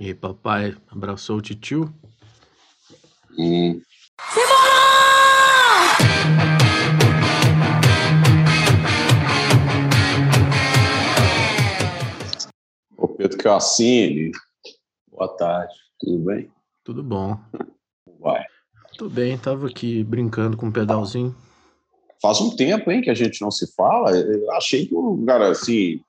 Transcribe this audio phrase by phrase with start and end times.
[0.00, 1.94] E aí, papai, abraçou o titio?
[3.38, 3.80] Hum.
[12.96, 14.32] Ô Pedro Cassini,
[15.08, 16.50] boa tarde, tudo bem?
[16.82, 17.38] Tudo bom.
[18.18, 18.44] Vai.
[18.98, 21.36] Tudo bem, tava aqui brincando com um pedalzinho.
[22.20, 24.10] Faz um tempo, hein, que a gente não se fala.
[24.10, 26.00] Eu achei que o cara, assim,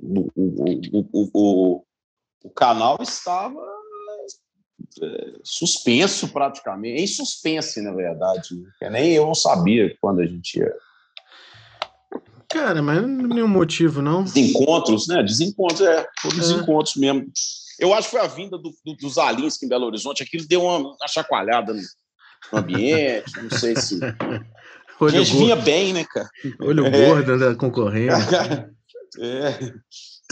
[0.00, 1.84] o, o, o,
[2.44, 3.60] o, canal estava
[5.02, 8.54] é, suspenso praticamente, em suspense, na verdade.
[8.80, 8.90] né?
[8.90, 10.72] Nem eu não sabia quando a gente ia.
[12.48, 14.24] Cara, mas nenhum motivo, não.
[14.24, 15.22] Desencontros, né?
[15.22, 17.26] Desencontros, é, foram desencontros mesmo.
[17.78, 20.62] Eu acho que foi a vinda do, do, dos Alinsky em Belo Horizonte, aquilo deu
[20.62, 21.80] uma, uma chacoalhada no,
[22.52, 23.98] no ambiente, não sei se.
[25.00, 26.28] A Olho, gente gordo, vinha bem, né, cara?
[26.60, 26.90] olho É.
[26.90, 28.12] gordo da concorrendo.
[29.18, 29.74] É.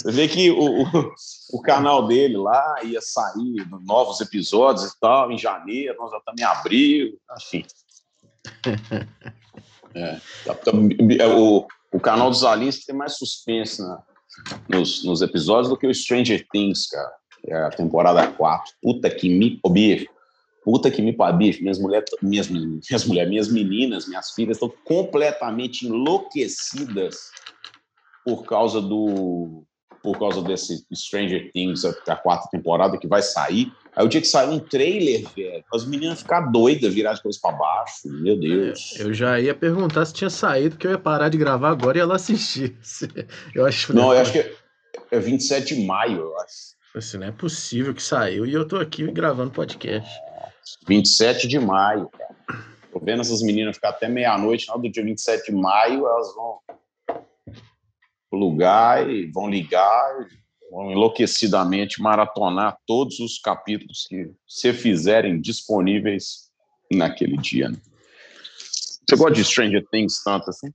[0.00, 1.12] Você vê que o, o,
[1.52, 6.40] o canal dele lá ia sair novos episódios e tal, em janeiro, nós já estamos
[6.40, 7.64] em abril, enfim.
[9.92, 10.70] É, tá- tá-
[11.18, 14.00] é, o, o canal dos Alins tem mais suspense na-
[14.68, 17.12] nos, nos episódios do que o Stranger Things, cara.
[17.46, 18.72] É a temporada 4.
[18.80, 19.58] Puta que me.
[19.64, 20.06] Ô, bicho.
[20.62, 21.60] Puta que me pariu, bicho.
[21.62, 27.30] Minhas mulheres, minhas, minhas mulheres, minhas meninas, minhas filhas estão completamente enlouquecidas
[28.24, 29.64] por causa do
[30.02, 33.72] por causa desse Stranger Things, a, quarta temporada que vai sair.
[33.94, 37.38] Aí o dia que saiu um trailer, velho, as meninas ficar doidas, virar de coisa
[37.40, 38.08] para baixo.
[38.08, 38.98] Meu Deus.
[38.98, 42.02] Eu já ia perguntar se tinha saído, que eu ia parar de gravar agora e
[42.02, 42.76] lá assistir.
[43.54, 44.52] Eu acho, Não, eu acho que é,
[45.10, 46.70] é 27 de maio, eu acho.
[46.94, 50.10] Assim, não é possível que saiu e eu tô aqui gravando podcast.
[50.86, 52.34] 27 de maio, cara.
[52.92, 56.58] Tô vendo essas meninas ficar até meia-noite, no do dia 27 de maio, elas vão
[58.36, 66.50] lugar e vão ligar, e vão enlouquecidamente maratonar todos os capítulos que se fizerem disponíveis
[66.92, 67.68] naquele dia.
[67.70, 67.78] né?
[69.08, 70.72] Você gosta de Stranger Things tanto assim?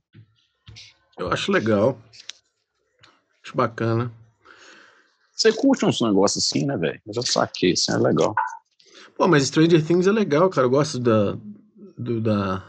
[1.18, 1.98] Eu acho legal.
[3.42, 4.12] Acho bacana.
[5.32, 7.00] Você curte uns negócios assim, né, velho?
[7.06, 8.34] Eu já saquei, assim é legal.
[9.16, 10.66] Pô, mas Stranger Things é legal, cara.
[10.66, 11.36] Eu gosto da,
[11.96, 12.62] do, da,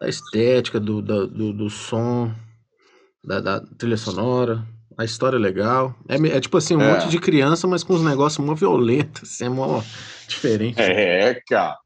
[0.00, 2.34] da estética, do, da- do, do som,
[3.24, 4.64] da, da trilha sonora.
[4.98, 5.94] A história é legal.
[6.08, 6.92] É, é tipo assim, um É.
[6.92, 9.82] monte de criança, mas com uns negócios mó violentos, assim, é mó
[10.28, 10.80] diferente.
[10.80, 11.78] É, cara.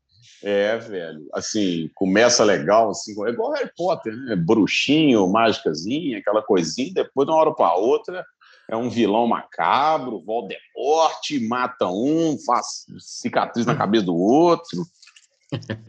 [0.42, 1.26] É, velho.
[1.32, 4.36] Assim, começa legal, assim, é igual Harry Potter, né?
[4.36, 8.24] Bruxinho, mágicazinha, aquela coisinha, depois de uma hora para outra
[8.70, 14.86] é um vilão macabro, Voldemort, mata um, faz cicatriz na cabeça do outro.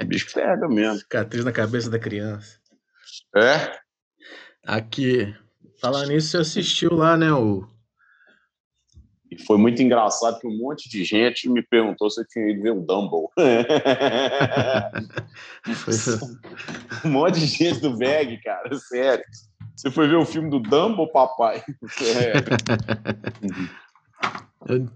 [0.01, 0.99] O bicho pega mesmo.
[0.99, 2.59] Cicatriz na cabeça da criança.
[3.35, 3.77] É?
[4.65, 5.33] Aqui,
[5.79, 7.67] falar nisso, você assistiu lá, né, o...
[9.29, 12.63] E foi muito engraçado que um monte de gente me perguntou se eu tinha ido
[12.63, 13.27] ver o Dumble.
[17.05, 19.23] um monte de gente do VEG, cara, sério.
[19.75, 21.63] Você foi ver o filme do Dumble, papai?
[24.67, 24.73] É.
[24.73, 24.89] Eu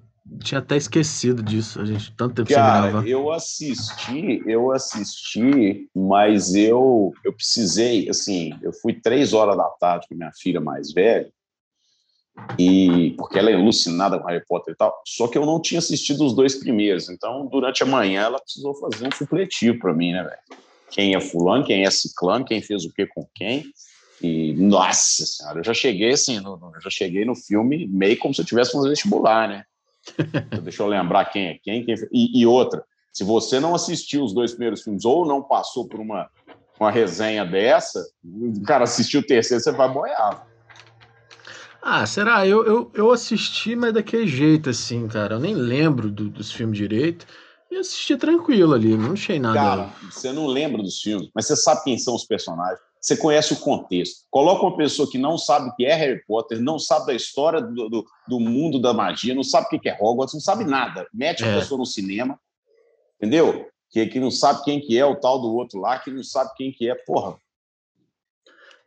[0.43, 3.07] tinha até esquecido disso, a gente tanto tempo sem Cara, gravar.
[3.07, 10.07] eu assisti, eu assisti, mas eu, eu precisei, assim, eu fui três horas da tarde
[10.07, 11.31] com minha filha mais velha,
[12.57, 15.79] e porque ela é alucinada com Harry Potter e tal, só que eu não tinha
[15.79, 20.11] assistido os dois primeiros, então durante a manhã ela precisou fazer um supletivo para mim,
[20.13, 20.37] né, velho?
[20.91, 23.63] Quem é fulano, quem é ciclano, quem fez o que com quem,
[24.21, 28.17] e nossa senhora, eu já cheguei assim, no, no- eu já cheguei no filme meio
[28.17, 29.63] como se eu tivesse fazendo vestibular, né?
[30.61, 34.33] Deixa eu lembrar quem é quem, quem e, e outra, se você não assistiu os
[34.33, 36.29] dois primeiros filmes ou não passou por uma,
[36.79, 40.47] uma resenha dessa, o cara assistiu o terceiro, você vai boiar.
[41.81, 42.45] Ah, será?
[42.45, 45.35] Eu, eu, eu assisti, mas daquele jeito, assim, cara.
[45.35, 47.25] Eu nem lembro do- dos filmes direito.
[47.71, 49.59] E assisti tranquilo ali, não achei nada.
[49.59, 53.53] Cara, você não lembra dos filmes, mas você sabe quem são os personagens, você conhece
[53.53, 54.25] o contexto.
[54.29, 57.61] Coloca uma pessoa que não sabe o que é Harry Potter, não sabe da história
[57.61, 61.07] do, do, do mundo da magia, não sabe o que é Hogwarts, não sabe nada.
[61.13, 61.59] Mete a É.
[61.59, 62.39] pessoa no cinema,
[63.17, 63.67] entendeu?
[63.89, 66.51] Que, que não sabe quem que é o tal do outro lá, que não sabe
[66.57, 66.95] quem que é.
[66.95, 67.37] Porra,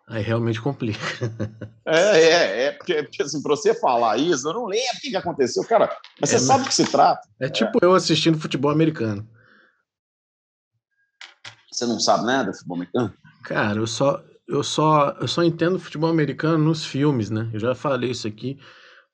[0.08, 1.00] Aí realmente complica.
[1.86, 5.10] É, é, é porque, porque, assim, pra você falar isso, eu não lembro o que,
[5.10, 5.94] que aconteceu, cara.
[6.20, 7.26] Mas você É, sabe do que se trata.
[7.40, 9.28] É tipo eu assistindo futebol americano.
[11.72, 13.12] Você não sabe nada de futebol americano?
[13.42, 17.50] Cara, eu só, eu só, eu só entendo futebol americano nos filmes, né?
[17.52, 18.58] Eu já falei isso aqui,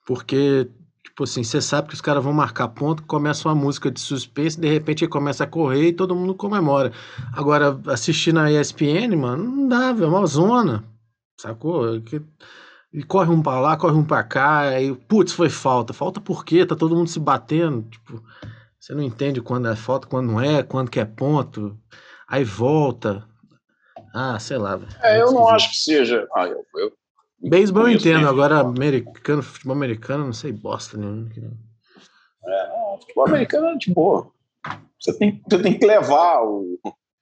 [0.06, 0.70] porque,
[1.04, 4.60] tipo assim, você sabe que os caras vão marcar ponto, começa uma música de suspense,
[4.60, 6.92] de repente ele começa a correr e todo mundo comemora.
[7.32, 10.84] Agora, assistir na ESPN, mano, não dá, velho, é uma zona,
[11.40, 12.00] sacou?
[12.02, 12.22] Que-
[12.92, 15.92] E corre um pra lá, corre um pra cá, aí, putz, foi falta.
[15.92, 16.64] Falta por quê?
[16.66, 17.82] Tá todo mundo se batendo.
[17.90, 18.22] Tipo,
[18.80, 21.78] você não entende quando é falta, quando não é, quando que é ponto.
[22.28, 23.26] Aí volta.
[24.14, 24.80] Ah, sei lá.
[25.02, 26.26] É, eu não acho que seja.
[26.34, 26.92] Ah, eu, eu
[27.40, 31.30] Beisebol eu entendo, agora americano, futebol americano, não sei bosta nenhuma.
[32.44, 34.32] É, não, futebol americano é de boa.
[34.98, 36.80] Você tem, você tem que levar o,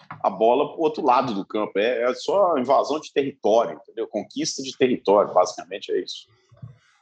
[0.09, 1.79] a bola para o outro lado do campo.
[1.79, 4.07] É, é, só invasão de território, entendeu?
[4.09, 6.27] Conquista de território, basicamente é isso.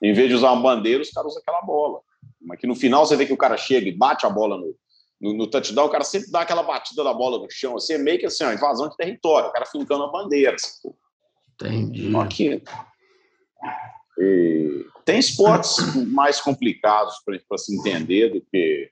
[0.03, 2.01] Em vez de usar uma bandeira, os caras usam aquela bola.
[2.43, 4.75] Mas que no final você vê que o cara chega e bate a bola no,
[5.21, 7.77] no, no touchdown, o cara sempre dá aquela batida da bola no chão.
[7.77, 10.55] Assim, é meio que assim, ó, invasão de território, o cara fincando a bandeira.
[10.55, 10.91] Assim,
[11.55, 12.17] Entendi.
[12.17, 12.63] Aqui.
[14.19, 18.91] E tem esportes mais complicados para se entender do que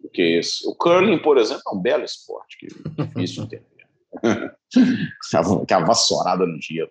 [0.00, 0.66] do que esse.
[0.68, 3.76] O curling, por exemplo, é um belo esporte, que é difícil de entender.
[5.66, 6.88] que a vassourada no dia.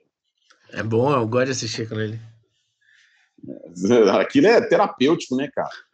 [0.72, 2.20] É bom, eu gosto de assistir aquilo ali.
[4.20, 5.70] Aquilo é terapêutico, né, cara?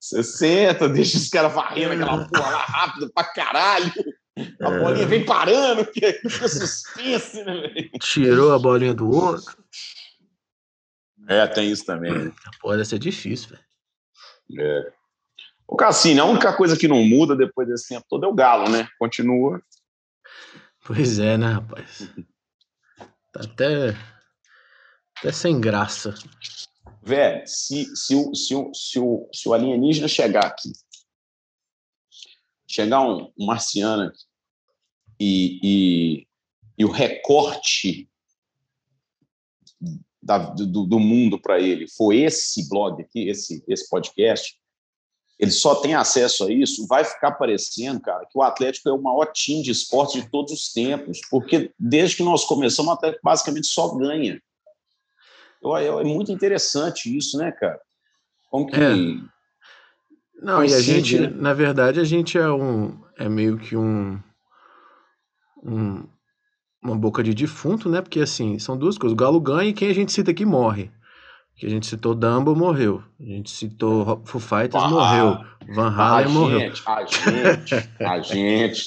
[0.00, 3.92] Você senta, deixa os caras varrendo aquela porra lá rápido pra caralho.
[4.62, 4.78] A é.
[4.80, 7.90] bolinha vem parando, que fica suspense, né, velho?
[8.00, 9.54] Tirou a bolinha do outro.
[11.28, 12.12] É, tem isso também.
[12.12, 12.32] Né?
[12.60, 13.62] Pode ser difícil, velho.
[14.58, 14.92] É.
[15.68, 18.68] O Cassino, a única coisa que não muda depois desse tempo todo é o Galo,
[18.70, 18.88] né?
[18.98, 19.62] Continua.
[20.84, 22.08] Pois é, né, rapaz?
[23.32, 23.96] Tá até,
[25.20, 26.14] até sem graça.
[27.02, 30.72] Velho, se, se, o, se, o, se, o, se o alienígena chegar aqui,
[32.66, 34.18] chegar um, um marciano aqui,
[35.18, 36.26] e, e,
[36.78, 38.08] e o recorte
[40.22, 44.58] da, do, do, mundo para ele for esse blog aqui, esse, esse podcast,
[45.38, 49.00] ele só tem acesso a isso, vai ficar parecendo, cara, que o Atlético é o
[49.00, 53.22] maior time de esporte de todos os tempos, porque desde que nós começamos, o Atlético
[53.22, 54.40] basicamente só ganha.
[55.62, 57.80] É, muito interessante isso, né, cara?
[58.50, 58.76] Como que.
[58.76, 58.94] É.
[60.42, 61.28] Não, e a gente, né?
[61.28, 62.98] na verdade, a gente é um.
[63.18, 64.18] É meio que um.
[65.62, 66.04] um
[66.82, 68.00] uma boca de defunto, né?
[68.00, 69.12] Porque assim, são duas coisas.
[69.12, 70.90] O Galo ganha e quem a gente cita aqui morre.
[71.60, 73.02] Que a gente citou Dumbo, morreu.
[73.20, 75.38] A gente citou Foo Fighters, ah, morreu.
[75.74, 76.58] Van Halen morreu.
[76.58, 78.86] Gente, a gente, a gente,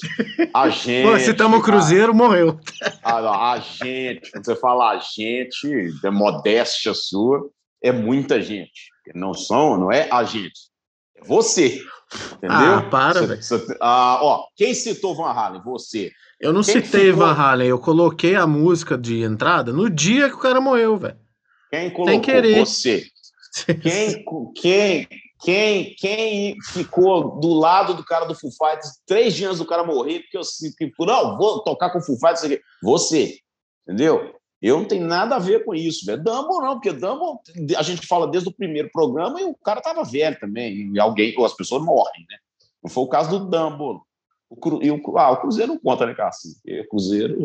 [0.51, 1.07] a gente.
[1.07, 2.59] Pô, citamos o Cruzeiro, a, morreu.
[3.03, 7.47] A, a, gente, quando você fala a gente, é modéstia sua,
[7.79, 8.89] é muita gente.
[9.13, 10.59] Não são, não é a gente.
[11.15, 11.79] É você.
[12.37, 12.57] Entendeu?
[12.57, 13.41] Ah, para, velho.
[13.81, 15.61] Ah, ó, quem citou Van Halen?
[15.63, 16.11] Você.
[16.41, 17.11] Eu não Quem citei.
[17.11, 21.22] Van Halen, eu coloquei a música de entrada no dia que o cara morreu, velho.
[21.73, 22.21] Quem colocou?
[22.23, 22.55] Sem.
[22.55, 23.11] Você.
[23.81, 24.23] Quem,
[24.55, 25.07] quem,
[25.43, 30.19] quem, quem ficou do lado do cara do Foo Fighters três dias do cara morrer,
[30.19, 30.41] porque eu
[30.77, 32.61] tipo, não, vou tocar com o Foo Fighters.
[32.83, 33.39] Você.
[33.87, 34.35] Entendeu?
[34.61, 36.23] Eu não tenho nada a ver com isso, velho.
[36.23, 37.41] Dumbo não, porque Dumbo
[37.75, 41.33] a gente fala desde o primeiro programa e o cara tava velho também, e alguém,
[41.37, 42.37] ou as pessoas morrem, né?
[42.83, 44.05] Não foi o caso do Dumbo.
[44.47, 46.51] O, Cru, e o, ah, o Cruzeiro não conta, né, Cássio?
[46.51, 47.43] O Cruzeiro,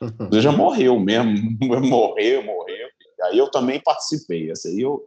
[0.00, 1.56] o Cruzeiro já morreu mesmo.
[1.86, 2.79] Morreu, morreu.
[3.22, 4.50] Aí eu também participei.
[4.50, 5.06] Essa aí eu.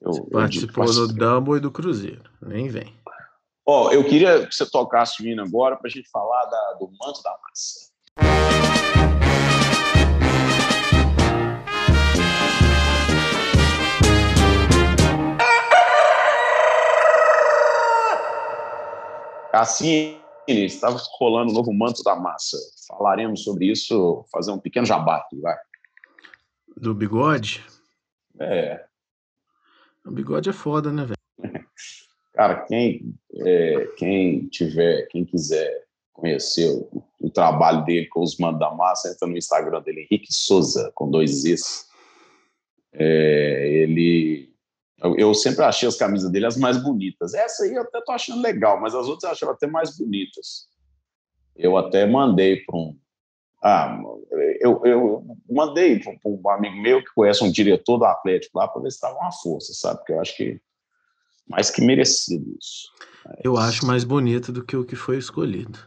[0.00, 2.30] eu você participou eu do Dumbo e do Cruzeiro.
[2.40, 2.96] Nem vem.
[3.66, 6.90] Ó, eu queria que você tocasse o hino agora para a gente falar da, do
[6.98, 7.88] manto da massa.
[19.52, 22.56] Assim, estava rolando o novo manto da massa.
[22.86, 25.56] Falaremos sobre isso, fazer um pequeno jabá aqui, vai.
[26.80, 27.64] Do bigode?
[28.40, 28.84] É.
[30.04, 31.18] O bigode é foda, né, velho?
[32.32, 38.60] Cara, quem, é, quem tiver, quem quiser conhecer o, o, trabalho dele com os mantos
[38.60, 41.88] da massa, entra no Instagram dele, Henrique Souza, com dois Z's.
[42.92, 44.48] É, ele
[45.02, 47.34] eu, eu, sempre achei as camisas dele as mais bonitas.
[47.34, 50.66] Essa aí eu até tô achando legal, mas as outras eu achava até mais bonitas.
[51.54, 52.96] Eu até mandei para um.
[53.62, 53.98] Ah,
[54.60, 58.82] eu, eu mandei para um amigo meu que conhece um diretor do Atlético lá para
[58.82, 59.98] ver se estava uma força, sabe?
[59.98, 60.60] Porque eu acho que
[61.48, 62.88] mais que merecido isso.
[63.24, 63.36] Mas...
[63.42, 65.78] Eu acho mais bonito do que o que foi escolhido.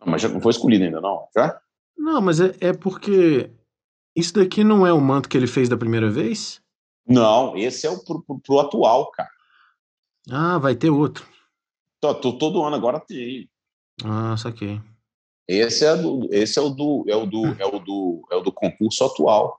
[0.00, 1.28] Não, mas já não foi escolhido ainda, não?
[1.34, 1.60] Já?
[1.96, 3.50] Não, mas é, é porque
[4.16, 6.62] isso daqui não é o manto que ele fez da primeira vez?
[7.06, 9.30] Não, esse é o pro, pro, pro atual, cara.
[10.30, 11.26] Ah, vai ter outro.
[12.00, 13.50] Tô, tô, todo ano agora tem.
[14.04, 14.80] Ah, saquei.
[15.48, 18.42] Esse é, do, esse é o do é o do é o do é o
[18.42, 19.58] do concurso atual.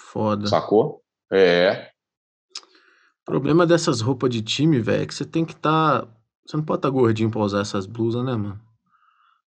[0.00, 0.46] Foda.
[0.46, 1.02] Sacou?
[1.30, 1.90] É.
[3.20, 6.02] O problema dessas roupas de time, velho, é que você tem que estar.
[6.02, 6.08] Tá...
[6.46, 8.58] Você não pode estar tá gordinho pra usar essas blusas, né, mano?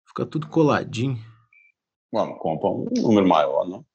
[0.06, 1.18] Fica tudo coladinho.
[2.12, 3.86] Vamos, compra um número maior, não?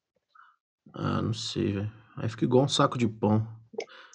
[0.93, 1.91] Ah, não sei, velho.
[2.17, 3.47] Aí fica igual um saco de pão.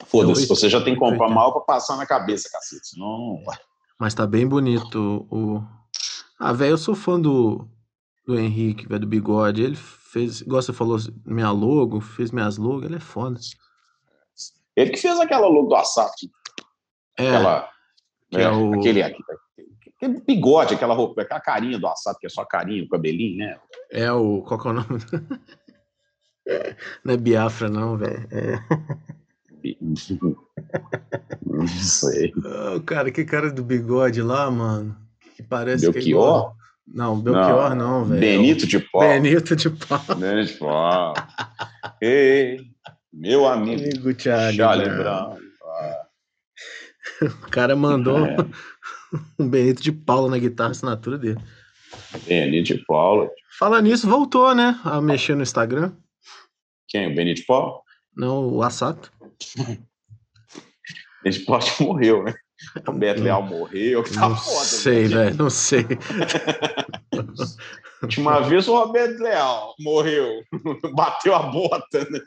[0.06, 2.88] Foda-se, você já tem que comprar mal pra passar na cabeça, cacete.
[2.88, 3.58] Senão não vai.
[3.98, 5.62] Mas tá bem bonito o.
[6.40, 7.68] Ah, velho, eu sou fã do,
[8.26, 9.62] do Henrique, velho, do bigode.
[9.62, 13.38] Ele fez, igual você falou, minha logo, fez minhas logos, ele é foda.
[14.74, 16.10] Ele que fez aquela logo do Assat.
[17.18, 17.68] É, Aquela.
[18.30, 22.30] que é, é o- aquele, aquele bigode, aquela roupa, aquela carinha do Assat, que é
[22.30, 23.60] só carinho, cabelinho, né?
[23.92, 24.40] é o.
[24.42, 24.88] Qual que é o nome?
[27.04, 28.26] Não é Biafra, não, velho.
[28.32, 28.58] É.
[31.46, 32.32] Não sei.
[32.44, 34.96] Ah, cara, que cara do bigode lá, mano.
[35.40, 36.08] Que parece que é Belchior?
[36.28, 36.56] igual-
[36.86, 38.20] Não, Belchior não, velho.
[38.20, 39.00] Benito de Pó.
[39.00, 40.00] Benito de pau.
[40.16, 41.14] Benito de Pó.
[42.02, 42.60] Ei,
[43.12, 45.38] meu amigo Amigo Charlie, Charlie Brown.
[47.22, 48.36] O cara mandou é,
[49.38, 51.38] um Benito de Paula na guitarra, assinatura dele.
[52.26, 53.28] Benito de Paula.
[53.58, 54.80] Fala nisso, voltou, né?
[54.84, 55.92] A mexer no Instagram.
[56.88, 57.12] Quem?
[57.12, 57.82] O Benito de Pó?
[58.16, 59.12] Não, o Assato.
[61.22, 62.34] Benito de que morreu, né?
[62.86, 64.02] O Beto Leal morreu.
[64.02, 65.08] que Tá Não foda, sei, né?
[65.08, 65.86] velho, não sei.
[68.02, 70.42] Última vez o Roberto Leal morreu.
[70.94, 72.20] Bateu a bota, né?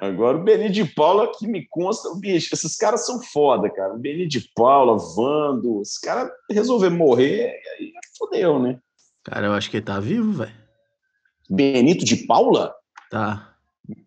[0.00, 3.94] Agora o Benito de Paula, que me consta, bicho, esses caras são foda, cara.
[3.94, 8.78] O Benito de Paula, Vando, os caras resolveram morrer, aí fodeu, né?
[9.24, 10.52] Cara, eu acho que ele tá vivo, velho.
[11.48, 12.74] Benito de Paula?
[13.10, 13.55] Tá.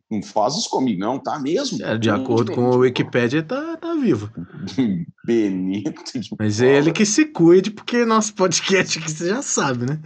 [0.10, 1.86] Não faz isso comigo, não, tá mesmo?
[1.86, 4.32] É, de acordo com o Wikipedia, ele tá, tá vivo.
[5.24, 9.86] Benito de Mas é ele que se cuide, porque nosso podcast aqui você já sabe,
[9.86, 10.00] né?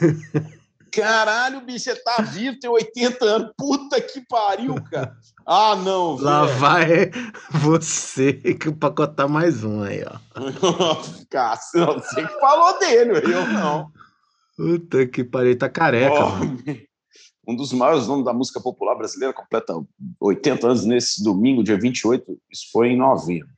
[0.92, 3.52] Caralho, bicho, você tá vivo, tem 80 anos.
[3.56, 5.16] Puta que pariu, cara.
[5.46, 6.58] Ah, não, Lá velho.
[6.58, 7.10] vai
[7.50, 10.18] você que pacotar mais um aí, ó.
[11.30, 13.90] Cássio, não, você que falou dele, eu não.
[14.56, 16.58] Puta que pariu, tá careca, mano.
[17.46, 19.74] Um dos maiores nomes da música popular brasileira, completa
[20.20, 23.48] 80 anos nesse domingo, dia 28, isso foi em novembro.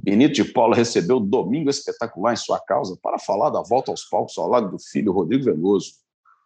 [0.00, 4.04] Benito de Paula recebeu o Domingo Espetacular em sua causa para falar da volta aos
[4.04, 5.92] palcos ao lado do filho Rodrigo Veloso.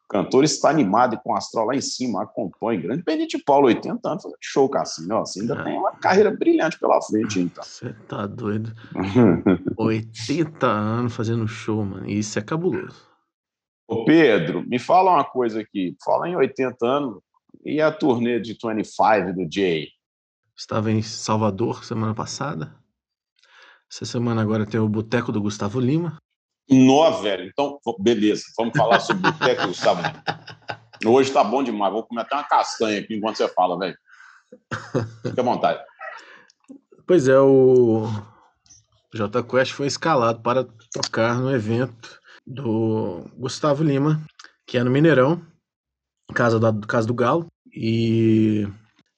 [0.04, 2.80] O cantor está animado e com o astral lá em cima, acompanha.
[2.80, 5.14] Grande Benito de Paula, 80 anos, fazendo show, Cassinho.
[5.14, 7.62] Ó, Você ainda tem uma carreira brilhante pela frente, então.
[7.62, 8.74] Você tá doido.
[9.76, 12.08] 80 anos fazendo show, mano.
[12.08, 13.11] Isso é cabuloso.
[13.92, 15.94] Ô Pedro, me fala uma coisa aqui.
[16.02, 17.20] Fala em 80 anos
[17.62, 19.88] e a turnê de 25 do Jay?
[20.56, 22.74] Estava em Salvador semana passada.
[23.92, 26.16] Essa semana agora tem o Boteco do Gustavo Lima.
[26.70, 27.44] Nó, velho.
[27.44, 28.44] Então, beleza.
[28.56, 30.00] Vamos falar sobre o Teco Gustavo.
[31.04, 31.92] Hoje tá bom demais.
[31.92, 33.98] Vou comer até uma castanha aqui enquanto você fala, velho.
[35.20, 35.84] Fica à vontade.
[37.06, 38.06] Pois é, o
[39.12, 44.24] J Quest foi escalado para tocar no evento do Gustavo Lima,
[44.66, 45.40] que é no Mineirão,
[46.34, 47.46] casa, da, casa do Galo.
[47.74, 48.66] E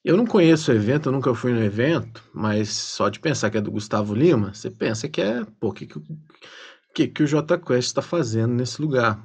[0.05, 3.59] eu não conheço o evento, eu nunca fui no evento, mas só de pensar que
[3.59, 5.89] é do Gustavo Lima, você pensa que é, pô, o que,
[6.95, 9.21] que, que, o J Quest está fazendo nesse lugar?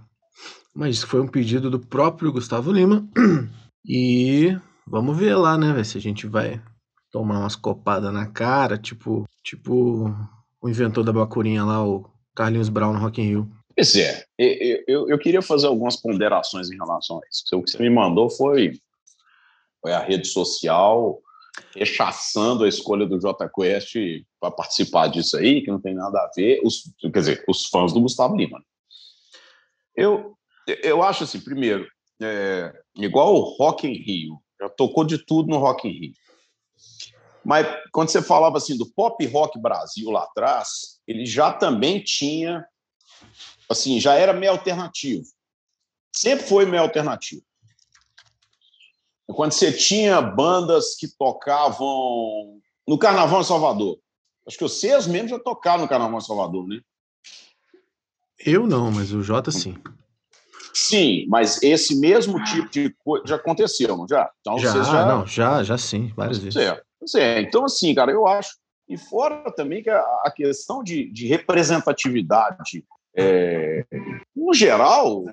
[0.73, 3.07] Mas isso foi um pedido do próprio Gustavo Lima.
[3.91, 6.61] E vamos ver lá, né, se a gente vai
[7.11, 10.13] tomar umas copadas na cara, tipo, tipo
[10.61, 13.58] o inventor da bacurinha lá, o Carlinhos Brown no Rock in Rio.
[13.79, 14.25] Pois é,
[14.85, 17.45] eu, eu, queria fazer algumas ponderações em relação a isso.
[17.55, 18.73] O que você me mandou foi,
[19.81, 21.21] foi a rede social
[21.73, 23.95] rechaçando a escolha do J Quest
[24.37, 27.93] para participar disso aí, que não tem nada a ver, os, quer dizer, os fãs
[27.93, 28.61] do Gustavo Lima.
[29.95, 30.35] Eu,
[30.83, 31.87] eu acho assim, primeiro,
[32.21, 36.13] é, igual o Rock in Rio, já tocou de tudo no Rock in Rio.
[37.45, 42.67] Mas quando você falava assim do Pop Rock Brasil lá atrás, ele já também tinha
[43.69, 45.25] assim, já era meio alternativo.
[46.13, 47.43] Sempre foi meio alternativo.
[49.27, 52.59] Quando você tinha bandas que tocavam
[52.89, 53.99] no Carnaval em Salvador.
[54.47, 56.79] Acho que vocês mesmo já tocaram no Carnaval em Salvador, né?
[58.43, 59.77] Eu não, mas o Jota sim.
[60.73, 64.31] Sim, mas esse mesmo tipo de coisa já aconteceu, não já?
[64.39, 66.55] Então já, vocês já não, já, já sim, várias vezes.
[67.15, 68.57] É, então, assim, cara, eu acho.
[68.87, 72.83] E fora também que a, a questão de, de representatividade,
[73.15, 73.85] é,
[74.35, 75.23] no geral,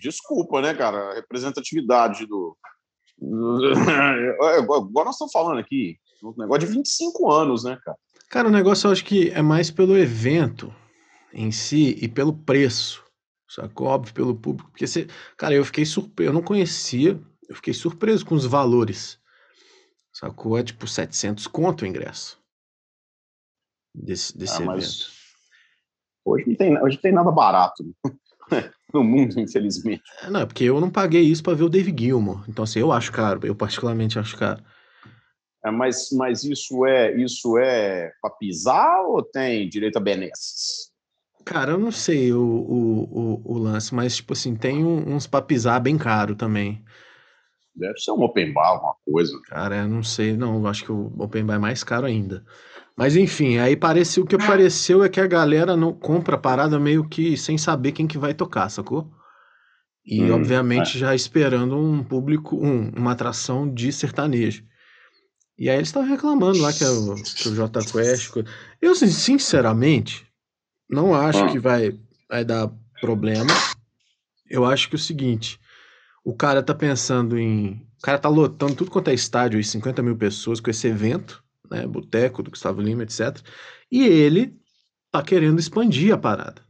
[0.00, 1.10] desculpa, né, cara?
[1.10, 2.56] A representatividade do.
[4.66, 7.98] Agora nós estamos falando aqui, um negócio de 25 anos, né, cara?
[8.28, 10.74] Cara, o negócio eu acho que é mais pelo evento
[11.32, 13.04] em si e pelo preço.
[13.48, 13.86] Sacou?
[13.86, 14.70] Óbvio, pelo público.
[14.70, 15.06] Porque você.
[15.36, 16.30] Cara, eu fiquei surpreso.
[16.30, 17.20] Eu não conhecia.
[17.46, 19.18] Eu fiquei surpreso com os valores.
[20.10, 20.56] Sacou?
[20.56, 22.40] É tipo 700 conto o ingresso.
[23.94, 24.68] Desse, desse Ah, evento.
[24.76, 25.11] mas
[26.24, 27.84] hoje não tem, hoje não tem nada barato.
[28.92, 30.02] no mundo, infelizmente.
[30.22, 32.44] É, não, é porque eu não paguei isso para ver o David Gilmour.
[32.48, 34.62] Então, assim, eu acho caro, eu particularmente acho caro.
[35.64, 40.90] É, mas, mas isso é isso é para pisar ou tem direito a benesses?
[41.44, 45.42] Cara, eu não sei o, o, o, o lance, mas, tipo assim, tem uns pra
[45.42, 46.84] pisar bem caro também.
[47.74, 49.40] Deve ser um open bar, alguma coisa.
[49.46, 52.44] Cara, eu não sei, não, eu acho que o open bar é mais caro ainda.
[52.96, 56.78] Mas enfim, aí pareceu o que pareceu é que a galera não compra a parada
[56.78, 59.10] meio que sem saber quem que vai tocar, sacou?
[60.04, 61.00] E hum, obviamente é.
[61.00, 64.64] já esperando um público, um, uma atração de sertanejo.
[65.58, 68.32] E aí eles estavam reclamando lá que, é o, que o J Quest.
[68.80, 70.26] Eu, sinceramente,
[70.90, 71.96] não acho que vai,
[72.28, 72.70] vai dar
[73.00, 73.52] problema.
[74.50, 75.60] Eu acho que é o seguinte:
[76.24, 77.86] o cara tá pensando em.
[77.98, 81.44] O cara tá lotando tudo quanto é estádio, aí, 50 mil pessoas com esse evento,
[81.72, 81.86] né?
[81.86, 83.38] Boteco do Gustavo Lima, etc.
[83.90, 84.54] E ele
[85.10, 86.62] tá querendo expandir a parada.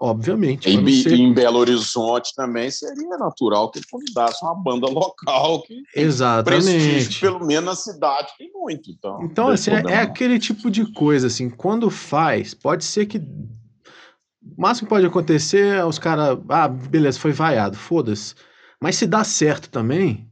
[0.00, 0.68] Obviamente.
[0.68, 1.14] E, ser...
[1.14, 7.20] em Belo Horizonte também seria natural que ele convidasse uma banda local que Exatamente.
[7.20, 8.90] pelo menos na cidade tem muito.
[8.90, 13.18] Então, então assim, é, é, aquele tipo de coisa, assim, quando faz, pode ser que.
[13.18, 16.38] O máximo que pode acontecer é os caras.
[16.48, 18.36] Ah, beleza, foi vaiado, foda-se.
[18.80, 20.27] Mas se dá certo também,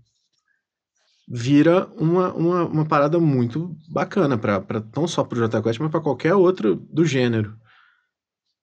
[1.27, 4.63] vira uma, uma, uma parada muito bacana, pra,
[4.95, 7.59] não só pro Jota Quest, mas para qualquer outro do gênero.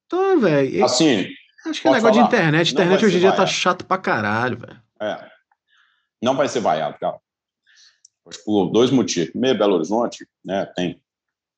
[0.05, 0.85] Então, velho.
[0.85, 1.27] Assim.
[1.65, 2.71] Acho que é negócio falar, de internet.
[2.71, 4.81] Internet hoje em dia tá chato pra caralho, velho.
[5.01, 5.29] É.
[6.21, 7.17] Não vai ser vaiado, cara.
[8.45, 9.31] Por dois motivos.
[9.31, 10.65] Primeiro, Belo Horizonte, né?
[10.75, 11.01] Tem,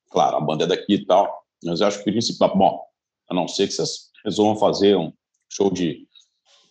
[0.09, 1.43] claro, a banda é daqui e tal.
[1.63, 2.55] Mas eu acho que o principal.
[2.57, 2.81] Bom,
[3.29, 5.11] a não ser que vocês resolvam fazer um
[5.49, 6.07] show de.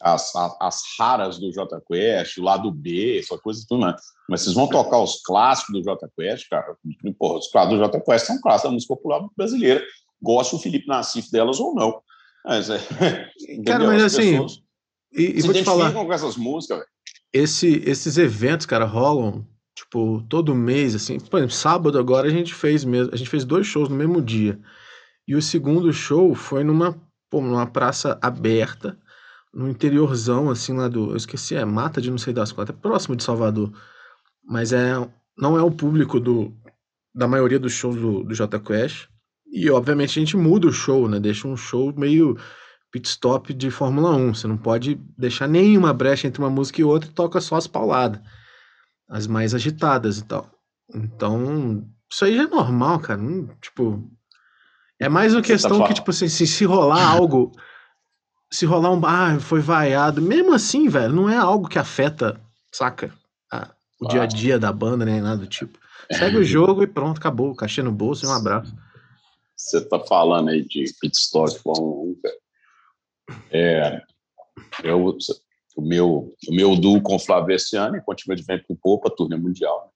[0.00, 4.00] As, as, as raras do J Quest, o lado B, essa coisa tudo mais.
[4.28, 6.76] Mas vocês vão tocar os clássicos do J Quest, cara.
[7.18, 9.84] Porra, os clássicos do J Quest são clássicos da música popular brasileira
[10.24, 12.00] gosta o Felipe Nassif delas ou não.
[12.44, 12.78] Mas, é,
[13.66, 14.46] cara, mas As assim,
[15.12, 16.84] e, e vou te falar, com essas músicas,
[17.32, 21.18] esse, esses eventos, cara, rolam tipo todo mês, assim.
[21.18, 24.22] Por exemplo, sábado agora a gente fez mesmo, a gente fez dois shows no mesmo
[24.22, 24.58] dia.
[25.26, 28.98] E o segundo show foi numa, pô, numa praça aberta,
[29.54, 31.10] no interiorzão, assim, lá do.
[31.10, 33.72] Eu esqueci, é Mata de não sei das quantas, é próximo de Salvador.
[34.44, 34.94] Mas é,
[35.38, 36.52] não é o público do,
[37.14, 39.08] da maioria dos shows do, do J Quest.
[39.50, 41.20] E obviamente a gente muda o show, né?
[41.20, 42.36] Deixa um show meio
[42.90, 44.34] pit stop de Fórmula 1.
[44.34, 47.68] Você não pode deixar nenhuma brecha entre uma música e outra e toca só as
[47.68, 48.20] pauladas.
[49.08, 50.50] As mais agitadas e tal.
[50.92, 53.20] Então, isso aí já é normal, cara.
[53.20, 54.10] Não, tipo.
[54.98, 57.52] É mais uma Você tá questão tá que, tipo assim, se, se rolar algo.
[58.54, 59.04] Se rolar um.
[59.04, 60.22] Ah, foi vaiado.
[60.22, 62.40] Mesmo assim, velho, não é algo que afeta,
[62.70, 63.12] saca?
[63.50, 65.78] A, o dia a dia da banda, nem nada do tipo.
[66.12, 67.54] Segue o jogo e pronto, acabou.
[67.54, 68.74] Cachê no bolso e um abraço
[69.64, 72.20] você está falando aí de pit stop Fórmula 1,
[73.50, 74.02] é,
[74.82, 75.16] eu,
[75.76, 79.08] o meu, o meu duo com o Flávio esse ano, continua de vento com pouco,
[79.08, 79.84] a turnê mundial.
[79.84, 79.90] Né?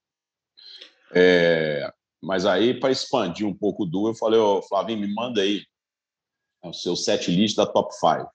[1.14, 1.92] É,
[2.22, 5.64] mas aí, para expandir um pouco o duo, eu falei, ô, Flavinho, me manda aí
[6.64, 8.28] o seu set list da Top 5.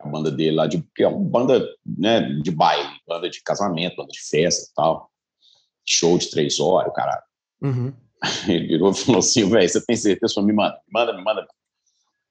[0.00, 3.96] A banda dele lá, de, que é uma banda né, de baile, banda de casamento,
[3.96, 5.10] banda de festa e tal.
[5.86, 7.22] Show de três horas, caralho.
[7.62, 7.92] Uhum.
[8.48, 10.40] Ele virou e falou assim, velho, você tem certeza?
[10.42, 11.46] Me manda, me manda, me manda.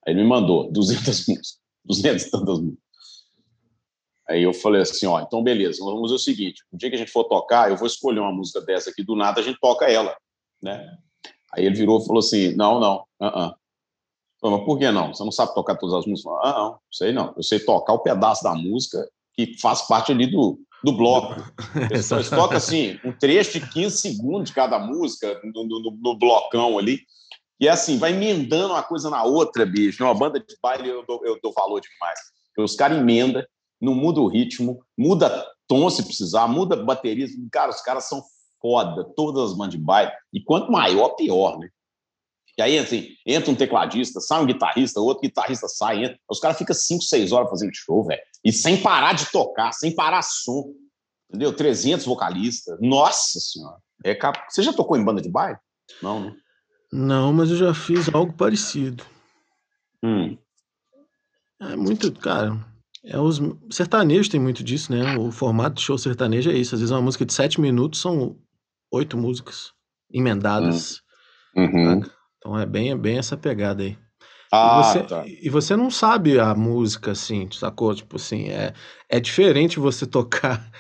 [0.06, 2.88] Aí ele me mandou 200 músicas, 200 e tantas músicas.
[4.30, 7.00] Aí eu falei assim, ó, então beleza, vamos fazer o seguinte, o dia que a
[7.00, 9.86] gente for tocar, eu vou escolher uma música dessa aqui, do nada a gente toca
[9.86, 10.16] ela,
[10.62, 10.86] né?
[11.54, 13.56] Aí ele virou e falou assim, não, não, uh -uh.
[14.42, 15.14] Mas por que não?
[15.14, 16.34] Você não sabe tocar todas as músicas?
[16.44, 17.34] Ah, não, sei não.
[17.36, 21.42] Eu sei tocar o pedaço da música que faz parte ali do, do bloco.
[21.90, 26.78] Eles tocam assim, um trecho de 15 segundos de cada música no, no, no, blocão
[26.78, 27.02] ali.
[27.60, 30.04] E é assim, vai emendando uma coisa na outra, bicho.
[30.04, 32.20] Uma banda de baile eu dou, eu dou valor demais.
[32.58, 33.44] Os caras emendam,
[33.82, 37.28] não muda o ritmo, muda tom se precisar, muda bateria.
[37.52, 38.24] Cara, os caras são
[38.62, 40.12] foda, todas as bandas de baile.
[40.32, 41.70] E quanto maior, pior, né?
[42.58, 46.20] E aí, assim, entra um tecladista, sai um guitarrista, outro guitarrista sai, entra.
[46.30, 48.22] Os caras ficam 5, 6 horas fazendo show, velho.
[48.44, 50.74] E sem parar de tocar, sem parar som.
[51.30, 51.54] Entendeu?
[51.54, 52.78] 300 vocalistas.
[52.82, 53.78] Nossa Senhora.
[54.04, 54.40] É cap...
[54.50, 55.58] Você já tocou em banda de baile?
[56.02, 56.36] Não, né?
[56.92, 59.04] Não, mas eu já fiz algo parecido.
[60.04, 60.38] Hum.
[61.60, 62.58] É muito, cara.
[63.04, 63.40] É os
[63.70, 65.18] sertanejos tem muito disso, né?
[65.18, 66.74] O formato de show sertanejo é isso.
[66.74, 68.38] Às vezes uma música de sete minutos são
[68.92, 69.74] oito músicas
[70.12, 71.02] emendadas.
[71.56, 71.66] Hum.
[71.66, 72.04] Uhum.
[72.38, 73.98] Então é bem, é bem essa pegada aí.
[74.52, 75.24] Ah, e, você, tá.
[75.26, 77.94] e você não sabe a música, assim, sacou?
[77.94, 78.74] Tipo assim, é,
[79.10, 80.72] é diferente você tocar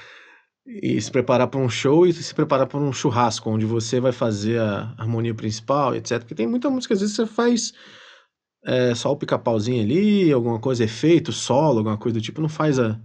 [0.66, 4.12] e se preparar para um show e se preparar para um churrasco, onde você vai
[4.12, 6.20] fazer a harmonia principal, etc.
[6.20, 7.74] Porque tem muita música, às vezes você faz
[8.68, 12.78] é só o pica-pauzinho ali, alguma coisa, efeito, solo, alguma coisa do tipo, não faz
[12.78, 13.00] a.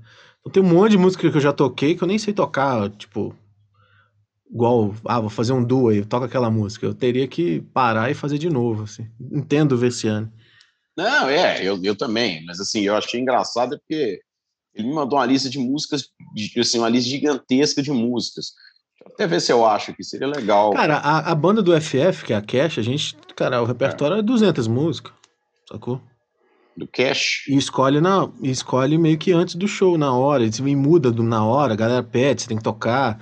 [0.45, 2.91] Não tem um monte de música que eu já toquei que eu nem sei tocar,
[2.91, 3.35] tipo.
[4.53, 6.85] Igual, ah, vou fazer um duo aí, toca aquela música.
[6.85, 9.09] Eu teria que parar e fazer de novo, assim.
[9.33, 10.31] Entendo o Versiani.
[10.95, 14.21] Não, é, eu, eu também, mas assim, eu achei engraçado porque
[14.75, 18.53] ele me mandou uma lista de músicas, de, assim, uma lista gigantesca de músicas.
[18.99, 20.73] Deixa eu até ver se eu acho que seria legal.
[20.73, 24.17] Cara, a, a banda do FF, que é a Cash, a gente, cara, o repertório
[24.17, 25.13] é, é 200 músicas,
[25.67, 25.99] sacou?
[26.77, 27.45] Do Cash?
[27.49, 31.45] E escolhe, na, escolhe meio que antes do show, na hora, e muda do, na
[31.45, 33.19] hora, a galera pede, você tem que tocar.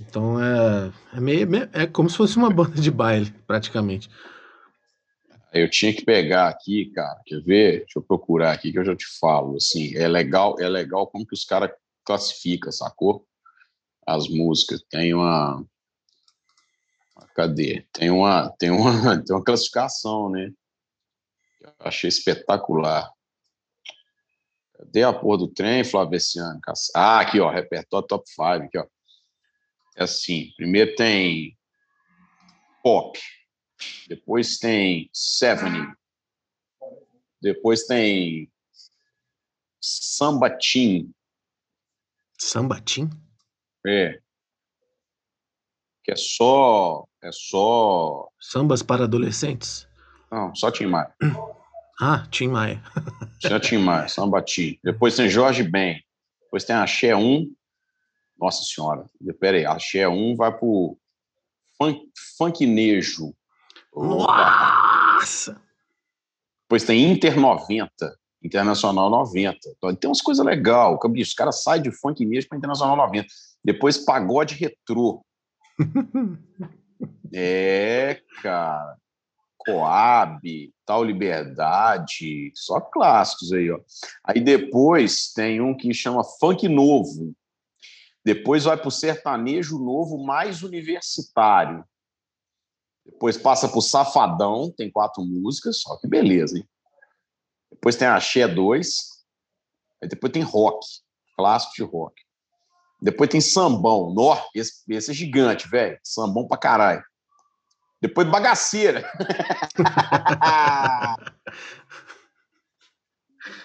[0.00, 4.08] Então é, é, meio, é como se fosse uma banda de baile, praticamente.
[5.52, 7.80] Eu tinha que pegar aqui, cara, quer ver?
[7.80, 9.56] Deixa eu procurar aqui que eu já te falo.
[9.56, 11.70] Assim, é legal, é legal como que os caras
[12.04, 13.26] classificam, sacou?
[14.06, 14.82] As músicas.
[14.88, 15.64] Tem uma.
[17.34, 17.84] Cadê?
[17.92, 20.52] Tem uma, tem uma, tem uma classificação, né?
[21.60, 23.10] Eu achei espetacular.
[24.74, 26.60] Cadê a porra do trem, Flávio Vessiano?
[26.94, 28.86] Ah, aqui, ó, repertório top 5, aqui, ó.
[30.00, 31.58] É assim, primeiro tem
[32.82, 33.20] pop,
[34.08, 35.92] depois tem Seven,
[37.42, 38.50] depois tem
[39.78, 41.12] Sambatim.
[42.38, 43.10] Sambatim?
[43.86, 44.18] É.
[46.02, 49.86] Que é só é só sambas para adolescentes.
[50.32, 51.14] Não, só Tim Maia.
[52.02, 52.82] Ah, Tim Maia.
[53.46, 54.78] só Tim Maia, Sambatim.
[54.82, 56.02] Depois tem Jorge Ben.
[56.44, 57.54] Depois tem Axé 1.
[58.40, 59.04] Nossa senhora.
[59.38, 60.96] Pera aí, Axé 1 vai pro
[61.76, 63.34] funk, funknejo.
[63.94, 65.60] Nossa!
[66.62, 67.90] Depois tem Inter 90,
[68.42, 69.58] Internacional 90.
[69.76, 70.96] Então, tem umas coisas legais.
[71.02, 73.26] Os caras saem de funk mesmo para Internacional 90.
[73.62, 75.24] Depois pagode retrô.
[77.34, 78.96] é, cara.
[79.58, 83.78] Coab, Tal Liberdade, só clássicos aí, ó.
[84.24, 87.34] Aí depois tem um que chama Funk Novo.
[88.24, 91.84] Depois vai para o sertanejo novo mais universitário.
[93.04, 96.68] Depois passa por Safadão, tem quatro músicas, só que beleza, hein?
[97.70, 99.10] Depois tem Axé 2.
[100.02, 100.86] Aí depois tem rock,
[101.36, 102.14] clássico de rock.
[103.00, 104.12] Depois tem sambão.
[104.12, 105.98] Nó, esse, esse é gigante, velho.
[106.02, 107.02] Sambão pra caralho.
[108.00, 109.10] Depois bagaceira.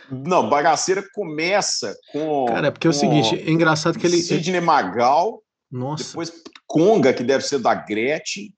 [0.09, 2.45] Não, bagaceira começa com.
[2.45, 4.17] Cara, é porque é o seguinte, é engraçado que ele.
[4.17, 5.41] Sidney Magal.
[5.71, 6.05] Nossa.
[6.05, 6.31] Depois
[6.67, 8.53] Conga, que deve ser da Gretchen.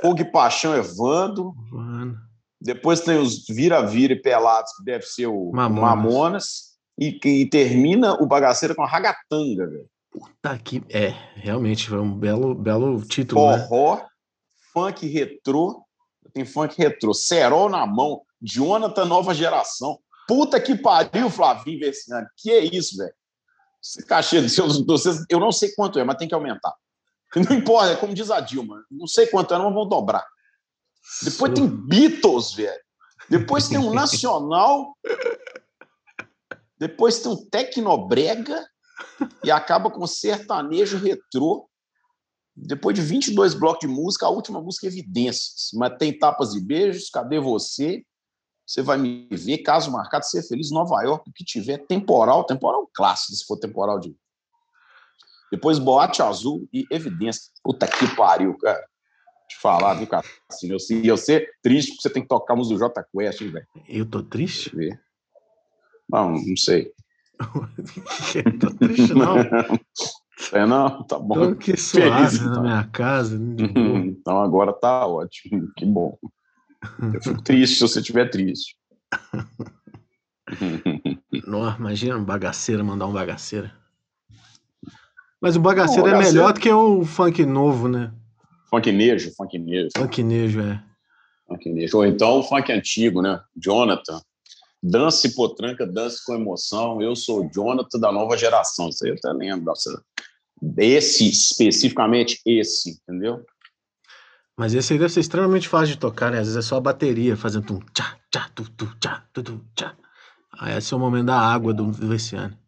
[0.00, 1.54] Fogo e Paixão Evandro.
[1.70, 2.16] Mano.
[2.60, 5.82] Depois tem os Vira-Vira e Pelados, que deve ser o Mamonas.
[5.82, 9.88] Mamonas e, e termina o Bagaceira com a Ragatanga, velho.
[10.10, 10.82] Puta que.
[10.88, 13.52] É, realmente, foi um belo, belo título.
[13.52, 13.66] Né?
[13.68, 14.06] Forró, né?
[14.72, 15.84] funk retrô.
[16.32, 17.14] Tem funk retrô.
[17.14, 18.22] Serol na mão.
[18.40, 19.98] Jonathan Nova Geração.
[20.28, 22.26] Puta que pariu, Flavinho Versiani.
[22.36, 23.14] Que é isso, velho?
[23.82, 26.74] Esse cachê dos seus vocês, eu não sei quanto é, mas tem que aumentar.
[27.36, 28.82] Não importa, é como diz a Dilma.
[28.90, 30.26] Não sei quanto é, não vão dobrar.
[31.22, 32.80] Depois tem Beatles, velho.
[33.28, 34.96] Depois tem um Nacional.
[36.78, 38.66] Depois tem um Tecnobrega.
[39.44, 41.68] E acaba com sertanejo retrô.
[42.56, 45.68] Depois de 22 blocos de música, a última música é Evidências.
[45.74, 48.06] Mas tem Tapas e Beijos, Cadê Você?
[48.68, 52.86] Você vai me ver, caso marcado, ser feliz, Nova York, o que tiver, temporal, temporal
[52.92, 54.14] clássico, se for temporal de
[55.50, 57.50] depois Boate Azul e Evidência.
[57.64, 58.84] Puta que pariu, cara.
[59.48, 60.26] Te falar, viu, cara?
[60.50, 63.66] Assim, eu, eu ser triste porque você tem que tocar música do J Quest, velho.
[63.88, 64.70] Eu tô triste?
[66.06, 66.92] Não, não sei.
[68.44, 69.36] eu tô triste, não.
[70.52, 71.34] É, não, tá bom.
[71.34, 72.62] Tô que suave Feliz, na então.
[72.62, 73.36] minha casa.
[74.06, 76.16] então agora tá ótimo, que bom.
[77.14, 78.76] Eu fico triste se você estiver triste.
[81.46, 83.70] Não, imagina um bagaceiro mandar um bagaceiro.
[85.40, 88.12] Mas o bagaceiro, é melhor do que o funk novo, né?
[88.68, 89.90] Funknejo, funknejo.
[89.96, 90.82] Funknejo, é.
[91.46, 91.98] Funknejo.
[91.98, 93.40] Ou então o funk antigo, né?
[93.56, 94.20] Jonathan.
[94.82, 97.00] Dance potranca, dance com emoção.
[97.00, 98.88] Eu sou o Jonathan da nova geração.
[98.88, 99.64] Isso aí eu até lembro.
[99.64, 100.02] Nossa.
[100.76, 103.44] Esse, especificamente esse, entendeu?
[104.58, 106.40] Mas esse aí deve ser extremamente fácil de tocar, né?
[106.40, 109.64] Às vezes é só a bateria fazendo tum, tchá, tchá, tu, tu, tchá, tu, tu,
[109.76, 109.96] tchá.
[110.58, 112.58] Aí esse é o momento da água do Luciano.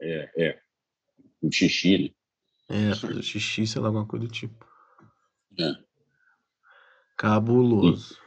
[0.00, 0.60] É, é
[1.42, 2.14] o xixi,
[2.70, 2.90] né?
[2.90, 4.66] É, fazer xixi, sei lá, alguma coisa do tipo.
[5.58, 5.72] É.
[7.18, 8.18] Cabuloso.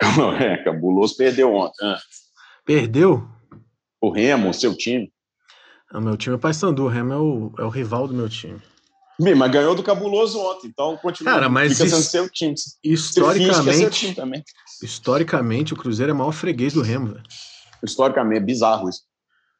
[0.40, 1.86] É, cabuloso perdeu ontem.
[1.86, 1.98] Né?
[2.64, 3.28] Perdeu?
[4.00, 5.12] O Remo, o seu time.
[5.92, 8.58] O meu time é Paysandu, o Remo é o, é o rival do meu time.
[9.36, 11.34] Mas ganhou do Cabuloso ontem, então continua.
[11.34, 12.54] Cara, mas fica isso, seu time.
[12.82, 14.44] Historicamente, seu time também.
[14.82, 17.20] historicamente, o Cruzeiro é o maior freguês do Remo.
[17.82, 19.02] Historicamente, é bizarro isso.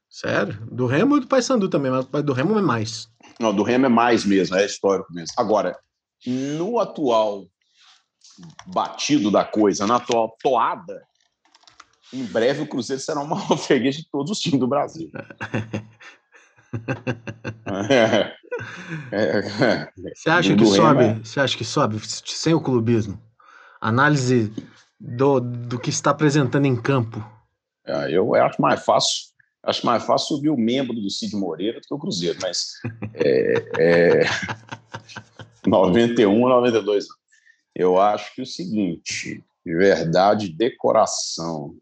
[0.08, 0.58] Sério?
[0.72, 3.08] Do Remo e do Paysandu também, mas do Remo é mais.
[3.38, 5.34] Não, do Remo é mais mesmo, é histórico mesmo.
[5.36, 5.78] Agora,
[6.26, 7.46] no atual
[8.66, 11.02] batido da coisa, na atual toada,
[12.12, 15.10] em breve o Cruzeiro será o maior freguês de todos os times do Brasil.
[20.14, 21.04] Você acha que sobe?
[21.04, 21.14] É...
[21.14, 23.20] Você acha que sobe sem o clubismo?
[23.80, 24.52] Análise
[24.98, 27.24] do, do que está apresentando em campo.
[27.86, 29.30] É, eu acho mais fácil.
[29.62, 32.72] Acho mais fácil subir o membro do Cid Moreira do que o Cruzeiro, mas
[33.12, 34.22] é, é
[35.66, 37.06] 91 92
[37.74, 41.74] Eu acho que é o seguinte, de verdade, decoração.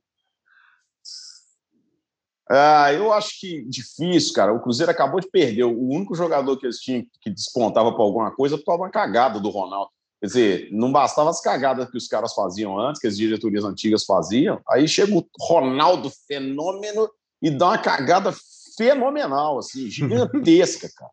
[2.50, 4.52] Ah, eu acho que difícil, cara.
[4.52, 5.64] O Cruzeiro acabou de perder.
[5.64, 9.50] O único jogador que eles tinham que despontava para alguma coisa estava uma cagada do
[9.50, 9.90] Ronaldo.
[10.20, 14.04] Quer dizer, não bastava as cagadas que os caras faziam antes, que as diretorias antigas
[14.04, 14.61] faziam.
[14.68, 17.08] Aí chega o Ronaldo fenômeno
[17.40, 18.34] e dá uma cagada
[18.76, 21.12] fenomenal, assim, gigantesca, cara.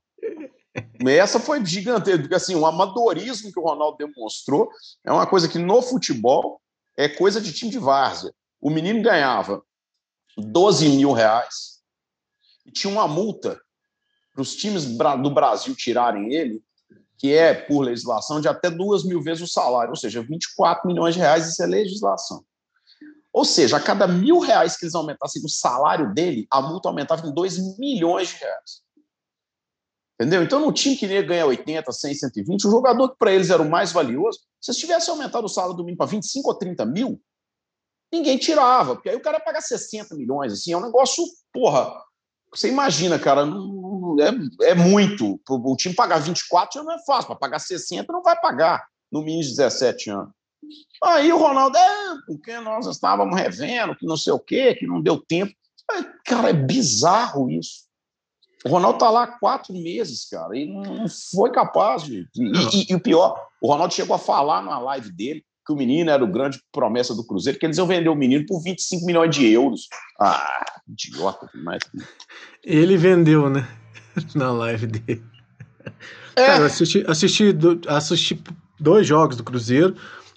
[1.06, 4.70] Essa foi gigantesca, porque assim, o amadorismo que o Ronaldo demonstrou
[5.06, 6.60] é uma coisa que no futebol
[6.98, 8.34] é coisa de time de várzea.
[8.60, 9.62] O menino ganhava
[10.42, 11.76] 12 mil reais
[12.66, 13.60] e tinha uma multa
[14.34, 16.62] para os times do Brasil tirarem ele,
[17.18, 21.14] que é, por legislação, de até duas mil vezes o salário, ou seja, 24 milhões
[21.14, 22.44] de reais, isso é legislação.
[23.32, 27.26] Ou seja, a cada mil reais que eles aumentassem o salário dele, a multa aumentava
[27.28, 28.86] em 2 milhões de reais.
[30.20, 30.44] Entendeu?
[30.44, 33.62] Então, no time que ia ganhar 80, 100, 120, o jogador que para eles era
[33.62, 36.86] o mais valioso, se eles tivessem aumentado o salário do mínimo para 25 ou 30
[36.86, 37.22] mil,
[38.12, 41.94] ninguém tirava, porque aí o cara paga 60 milhões, assim, é um negócio, porra,
[42.54, 45.40] você imagina, cara, não, é, é muito.
[45.50, 49.22] O time pagar 24 já não é fácil, para pagar 60 não vai pagar no
[49.22, 50.30] mínimo de 17 anos.
[51.04, 55.02] Aí o Ronaldo, é, porque nós estávamos revendo, que não sei o quê, que não
[55.02, 55.54] deu tempo.
[56.26, 57.86] Cara, é bizarro isso.
[58.66, 62.28] O Ronaldo tá lá há quatro meses, cara, e não foi capaz de.
[62.36, 62.42] E,
[62.74, 66.12] e, e, o pior, o Ronaldo chegou a falar na live dele que o menino
[66.12, 69.36] era o grande promessa do Cruzeiro, que eles iam vender o menino por 25 milhões
[69.36, 69.88] de euros.
[70.20, 71.82] Ah, idiota demais.
[72.64, 73.68] Ele vendeu, né?
[74.36, 75.24] Na live dele.
[76.36, 76.46] É.
[76.46, 78.44] Cara, eu assisti, assisti, assisti
[78.80, 79.96] dois jogos do Cruzeiro.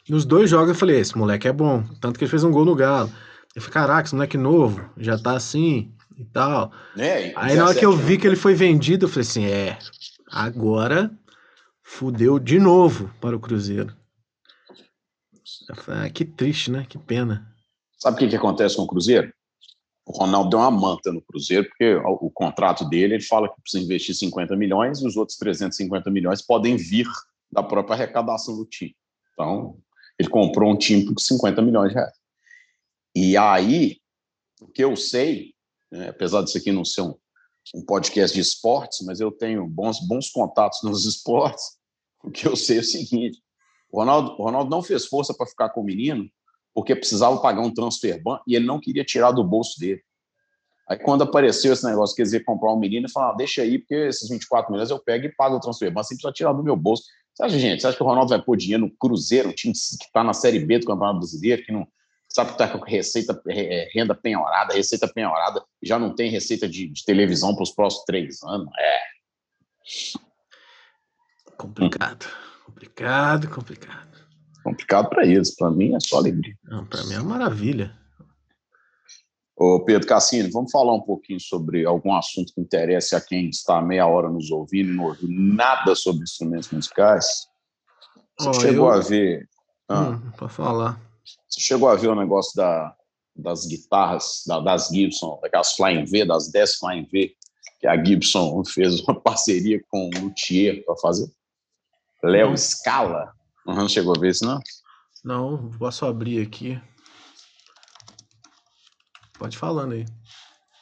[0.09, 1.85] Nos dois jogos eu falei: esse moleque é bom.
[2.01, 3.13] Tanto que ele fez um gol no Galo.
[3.55, 6.73] Eu falei: caraca, esse moleque novo, já tá assim e tal.
[6.97, 9.79] É, Aí na hora que eu vi que ele foi vendido, eu falei assim: é,
[10.31, 11.11] agora
[11.83, 13.95] fudeu de novo para o Cruzeiro.
[15.89, 16.87] Ah, que triste, né?
[16.89, 17.55] Que pena.
[17.99, 19.33] Sabe o que, que acontece com o Cruzeiro?
[20.07, 23.61] O Ronaldo deu uma manta no Cruzeiro, porque o, o contrato dele ele fala que
[23.61, 27.07] precisa investir 50 milhões e os outros 350 milhões podem vir
[27.53, 28.97] da própria arrecadação do time.
[29.35, 29.77] Então,
[30.19, 32.15] ele comprou um time por 50 milhões de reais.
[33.15, 33.99] E aí,
[34.61, 35.55] o que eu sei
[35.91, 36.09] né?
[36.09, 37.15] apesar disso aqui não ser um,
[37.75, 41.79] um podcast de esportes, mas eu tenho bons, bons contatos nos esportes,
[42.23, 43.43] o que eu sei é o seguinte,
[43.91, 46.29] o Ronaldo, o Ronaldo não fez força para ficar com o menino
[46.75, 50.01] porque precisava pagar um transfer ban e ele não queria tirar do bolso dele.
[50.89, 53.95] Aí quando apareceu esse negócio que iam comprar um menino, falou, ah, deixa aí, porque
[53.95, 56.77] esses 24 milhões eu pego e pago o transfer ban, sem precisar tirar do meu
[56.77, 57.05] bolso.
[57.35, 59.73] Você acha, gente, você acha que o Ronaldo vai pôr dinheiro no Cruzeiro, um time
[59.73, 61.87] que está na Série B do Campeonato Brasileiro, que não,
[62.29, 66.89] sabe que está com receita, é, renda penhorada, receita penhorada, já não tem receita de,
[66.89, 68.69] de televisão para os próximos três anos.
[68.79, 68.99] É.
[71.57, 72.27] Complicado,
[72.79, 74.09] complicado, complicado.
[74.63, 76.57] Complicado para eles, para mim é só alegria.
[76.89, 77.93] Para mim é uma maravilha.
[79.57, 83.83] Ô Pedro Cassini, vamos falar um pouquinho sobre algum assunto que interesse a quem está
[83.83, 87.49] meia hora nos ouvindo e não ouviu nada sobre instrumentos musicais.
[88.39, 88.93] Você oh, chegou eu...
[88.93, 89.49] a ver.
[89.89, 90.11] Ah.
[90.11, 91.01] Hum, para falar.
[91.49, 92.95] Você chegou a ver o negócio da,
[93.35, 97.35] das guitarras, da, das Gibson, daquelas Flying V, das 10 Flying V,
[97.81, 101.29] que a Gibson fez uma parceria com o Luthier para fazer?
[102.23, 103.33] Léo Scala.
[103.67, 104.61] Não chegou a ver isso, não?
[105.25, 106.81] Não, posso abrir aqui.
[109.39, 110.07] Pode ir falando aí.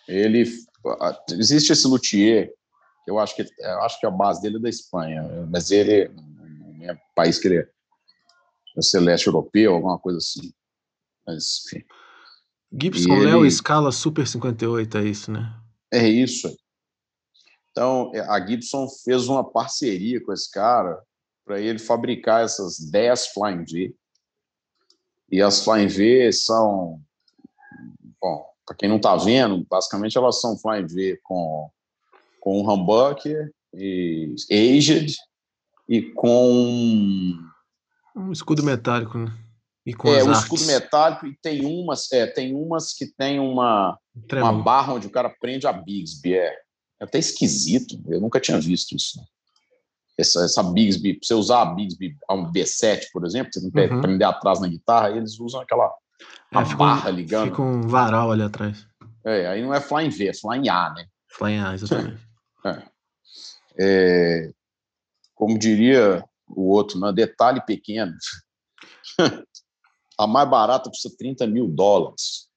[0.08, 0.44] Ele.
[1.32, 2.52] Existe esse luthier,
[3.04, 6.10] que eu acho que, eu acho que a base dele é da Espanha, mas ele.
[6.82, 10.52] É país que ele é celeste europeu, alguma coisa assim.
[11.26, 11.84] Mas, enfim.
[12.80, 13.26] Gibson ele...
[13.26, 15.60] Léo escala Super 58, é isso, né?
[15.92, 16.54] É isso.
[17.70, 21.02] Então, é, a Gibson fez uma parceria com esse cara
[21.46, 23.94] para ele fabricar essas 10 Flying V.
[25.30, 27.00] E as Flying V são,
[28.20, 31.70] bom, para quem não está vendo, basicamente elas são Flying V com,
[32.40, 35.14] com um humbucker e aged
[35.88, 37.32] e com
[38.16, 39.32] um escudo metálico, né?
[39.84, 40.42] E com é, o artes.
[40.42, 43.96] escudo metálico e tem umas, é, tem umas que tem uma,
[44.32, 46.34] uma barra onde o cara prende a Bigsby.
[46.34, 46.58] É,
[46.98, 49.20] é até esquisito, eu nunca tinha visto isso.
[50.18, 53.80] Essa, essa Bigsby, pra você usar a Bigsby a um B7, por exemplo, você que
[53.80, 54.00] uhum.
[54.00, 55.92] prender atrás na guitarra, eles usam aquela
[56.52, 57.50] é, barra um, ligando.
[57.50, 58.86] Fica um varal ali atrás.
[59.24, 61.06] É, aí não é Flying V, é Flying A, né?
[61.28, 62.22] Flying A, exatamente.
[62.64, 62.82] é.
[63.78, 64.50] É,
[65.34, 67.12] como diria o outro, né?
[67.12, 68.14] detalhe pequeno.
[70.18, 72.48] a mais barata custa 30 mil dólares.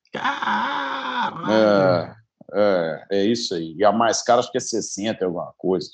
[1.49, 2.15] É,
[2.53, 3.75] é, é, isso aí.
[3.75, 5.89] E a mais cara acho que é 60, alguma coisa.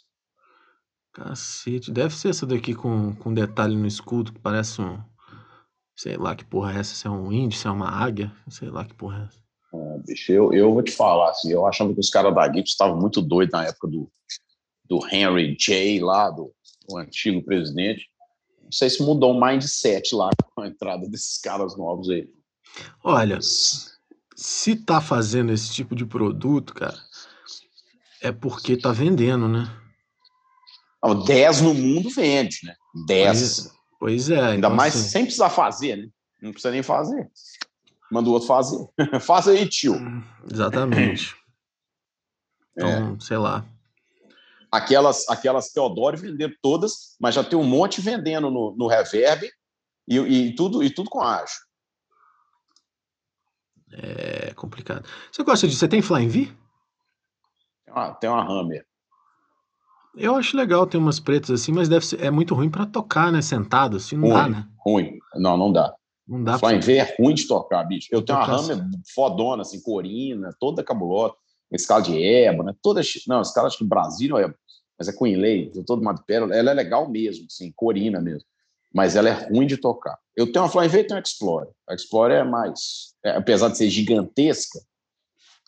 [1.16, 5.02] Cacete, deve ser essa daqui com, com detalhe no escudo, que parece um.
[5.96, 8.70] Sei lá que porra é essa, se é um índio, se é uma águia, sei
[8.70, 9.40] lá que porra é essa.
[9.74, 12.72] É, bicho, eu, eu vou te falar, assim, eu achava que os caras da Gibbs
[12.72, 14.12] estavam muito doidos na época do,
[14.84, 16.02] do Henry J.
[16.02, 16.54] lá, do,
[16.86, 18.10] do antigo presidente.
[18.62, 22.28] Não sei se mudou o mindset lá com a entrada desses caras novos aí.
[23.02, 26.98] Olha, se tá fazendo esse tipo de produto, cara,
[28.22, 29.66] é porque tá vendendo, né?
[31.08, 32.76] Não, 10 no mundo vende, né?
[33.06, 33.40] 10.
[33.40, 34.40] Pois, pois é.
[34.40, 35.10] Ainda então, mais assim...
[35.10, 36.08] sem precisar fazer, né?
[36.42, 37.30] Não precisa nem fazer.
[38.12, 38.88] Manda o outro fazer.
[39.22, 39.94] Faça aí, tio.
[39.94, 41.36] Hum, exatamente.
[42.72, 43.20] Então, é.
[43.20, 43.66] sei lá.
[44.72, 49.50] Aquelas, aquelas Teodoro venderam todas, mas já tem um monte vendendo no, no Reverb
[50.08, 51.56] e, e, tudo, e tudo com ágio.
[53.92, 55.08] É complicado.
[55.32, 55.76] Você gosta de.
[55.76, 56.46] Você tem Flying V?
[57.86, 58.86] Tem uma, tem uma Hammer.
[60.18, 63.32] Eu acho legal ter umas pretas assim, mas deve ser, é muito ruim para tocar,
[63.32, 63.42] né?
[63.42, 64.68] Sentado, assim, não ruim, dá, né?
[64.86, 65.20] Ruim.
[65.36, 65.94] Não, não dá.
[66.28, 66.86] Não dá Flying pra...
[66.86, 68.08] V é ruim de tocar, bicho.
[68.12, 69.02] Eu tenho uma Hammer assim.
[69.14, 71.34] fodona, assim, corina, toda cabulosa,
[71.72, 72.76] escala de ébano, né?
[72.82, 73.02] toda.
[73.28, 74.54] Não, escala acho que Brasília é
[74.98, 78.48] mas é Queen Lay, eu tô do Pérola, ela é legal mesmo, assim, corina mesmo,
[78.94, 80.18] mas ela é ruim de tocar.
[80.36, 81.70] Eu tenho uma Flying V e tenho uma Explorer.
[81.88, 84.80] A Explorer é mais, é, apesar de ser gigantesca,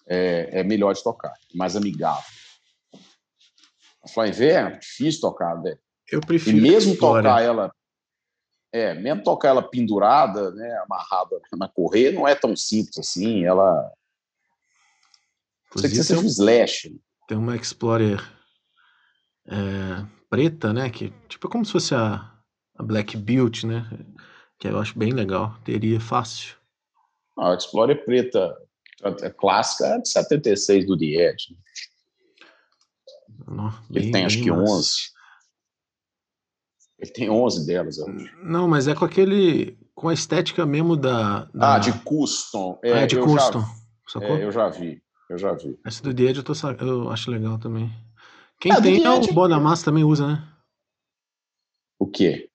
[0.07, 2.23] é, é, melhor de tocar, mais amigável.
[4.07, 5.77] A Flying V é difícil tocar, né?
[6.09, 6.57] Eu prefiro.
[6.57, 7.71] E mesmo tocar ela,
[8.71, 13.43] é, mesmo tocar ela pendurada, né, amarrada na correia, não é tão simples assim.
[13.43, 13.91] Ela.
[15.73, 16.95] Você que seja um slash.
[17.27, 18.23] Tem uma Explorer
[19.45, 20.89] é, preta, né?
[20.89, 22.31] Que tipo é como se fosse a,
[22.75, 23.85] a Black Built, né?
[24.57, 25.57] Que eu acho bem legal.
[25.65, 26.55] Teria fácil.
[27.37, 28.57] Ah, a Explorer preta
[29.03, 31.57] a clássica é de 76 do The Edge.
[33.45, 34.73] Não, bem, Ele tem acho que massa.
[34.73, 34.91] 11.
[36.99, 38.37] Ele tem 11 delas, eu acho.
[38.43, 39.77] Não, mas é com aquele.
[39.93, 41.45] com a estética mesmo da.
[41.53, 41.75] da...
[41.75, 42.79] Ah, de custom.
[42.83, 43.63] É, ah, é de custom.
[44.11, 45.01] Já, é, eu já vi.
[45.29, 45.77] Eu já vi.
[45.85, 47.93] Essa do Edge eu, tô, eu acho legal também.
[48.59, 50.47] Quem é, tem é o Bonamassa também usa, né?
[51.99, 52.49] O quê?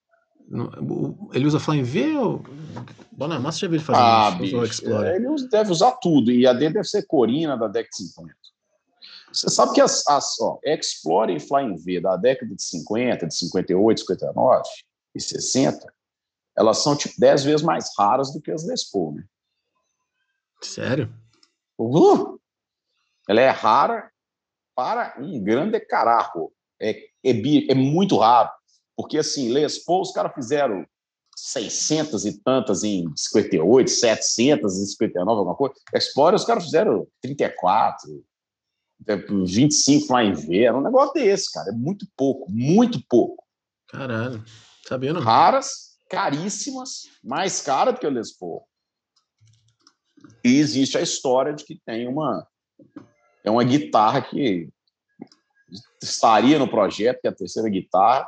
[1.33, 2.45] Ele usa Flying V ou.
[3.11, 6.31] Bonamassa já viu ele fazer ah, bicho, Ele deve usar tudo.
[6.31, 8.35] E a dele deve ser Corina da década de 50.
[9.33, 13.35] Você sabe que as, as ó, Explorer e Flying V da década de 50, de
[13.35, 14.63] 58, 59
[15.15, 15.93] e 60,
[16.55, 19.23] elas são tipo 10 vezes mais raras do que as Les Paul, né?
[20.61, 21.13] Sério?
[21.77, 22.39] Uh!
[23.27, 24.11] Ela é rara
[24.75, 26.51] para um grande carajo.
[26.79, 26.91] É,
[27.23, 28.51] é, é muito raro.
[28.95, 30.85] Porque, assim, Les Paul, os caras fizeram
[31.35, 35.73] 600 e tantas em 58, 759, alguma coisa.
[35.93, 38.23] Explorer, os caras fizeram 34,
[38.99, 40.63] 25 Flying V.
[40.63, 41.69] Era um negócio desse, cara.
[41.69, 43.43] É muito pouco, muito pouco.
[43.87, 44.43] Caralho,
[44.87, 45.19] sabendo.
[45.19, 48.63] Raras, caríssimas, mais caras do que o Les Paul.
[50.43, 52.47] E existe a história de que tem uma
[53.43, 54.69] é uma guitarra que
[56.01, 58.27] estaria no projeto, que é a terceira guitarra,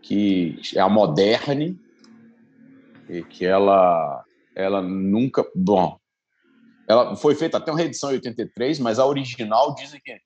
[0.00, 1.78] que é a Moderne,
[3.08, 4.24] e que ela,
[4.54, 5.44] ela nunca.
[5.54, 5.98] Bom,
[6.88, 10.18] ela foi feita até uma reedição em 83, mas a original dizem que.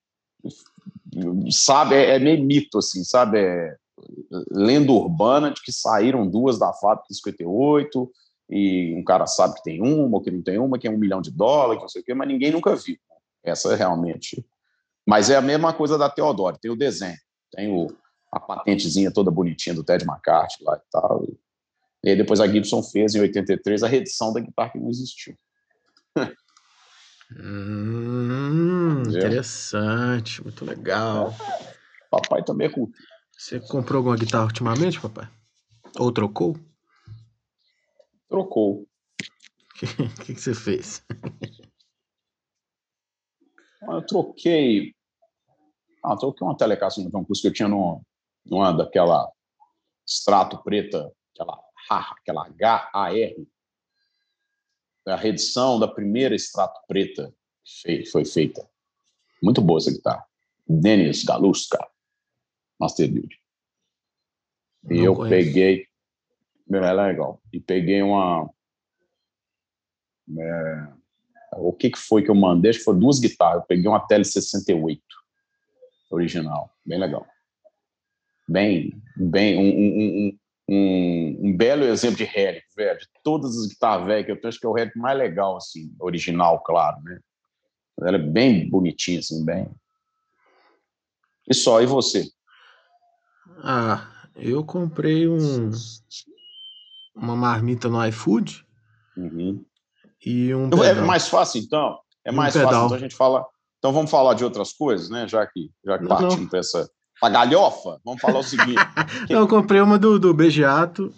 [1.51, 3.39] Sabe, é, é meio mito, assim, sabe?
[3.39, 3.77] É
[4.51, 8.11] lenda urbana de que saíram duas da fábrica em 58,
[8.51, 10.99] e um cara sabe que tem uma, ou que não tem uma, que é um
[10.99, 12.97] milhão de dólares, não sei o quê, mas ninguém nunca viu.
[13.43, 14.45] Essa é realmente.
[15.07, 17.17] Mas é a mesma coisa da Teodoro, tem o desenho,
[17.51, 17.89] tem o,
[18.31, 21.25] a patentezinha toda bonitinha do Ted McCarthy lá e tal.
[22.05, 25.37] E aí depois a Gibson fez, em 83, a reedição da guitarra que não existiu.
[27.39, 31.35] hum, interessante, muito legal.
[32.11, 32.99] Papai também é culto.
[33.37, 35.29] Você comprou alguma guitarra ultimamente, papai?
[35.99, 36.57] Ou trocou?
[38.29, 38.87] Trocou.
[39.83, 41.05] O que, que, você fez?
[43.83, 44.95] Eu troquei.
[46.05, 48.01] Ah, troquei uma Telecaster de um curso que eu tinha no,
[48.47, 49.29] numa daquela
[50.07, 53.49] extrato preta, aquela, aquela H-A-R,
[55.07, 57.35] a reedição da primeira extrato preta
[57.85, 58.69] que foi feita.
[59.43, 60.25] Muito boa essa guitarra.
[60.69, 61.79] Denis Galuska,
[62.79, 63.37] Master Build.
[64.91, 65.47] E Não eu conheço.
[65.47, 65.87] peguei.
[66.71, 67.43] Ela é legal.
[67.53, 68.49] E peguei uma.
[70.39, 70.89] É,
[71.59, 72.71] o que, que foi que eu mandei?
[72.71, 73.61] Acho que foram duas guitarras.
[73.63, 75.03] Eu peguei uma Tele 68
[76.11, 76.71] original.
[76.85, 77.27] Bem legal.
[78.49, 80.39] Bem, bem, um, um, um,
[80.75, 82.99] um belo exemplo de Helic, velho.
[82.99, 85.57] De todas as guitarras velhas que eu tenho, acho que é o Helic mais legal,
[85.57, 87.19] assim, original, claro, né?
[88.01, 89.69] Ela é bem bonitinha, assim, bem.
[91.49, 92.29] E só, e você?
[93.59, 95.71] Ah, eu comprei um
[97.15, 98.67] uma marmita no iFood
[99.17, 99.63] uhum.
[100.25, 100.87] e um é pedal.
[100.87, 101.99] É mais fácil, então?
[102.25, 103.47] É mais um fácil, então a gente fala...
[103.79, 105.27] Então vamos falar de outras coisas, né?
[105.27, 106.89] Já que, já que partimos para essa
[107.23, 108.75] pra galhofa, vamos falar o seguinte.
[109.31, 111.15] não, eu comprei uma do, do Bejato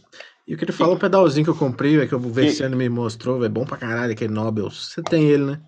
[0.46, 2.90] e eu queria falar o um pedalzinho que eu comprei, é que o Versiano me
[2.90, 4.70] mostrou, é bom pra caralho, aquele Nobel.
[4.70, 5.62] Você tem ele, né?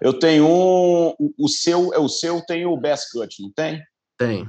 [0.00, 1.14] Eu tenho um.
[1.36, 3.82] O seu, é o seu tem o Best Cut, não tem?
[4.16, 4.48] Tem.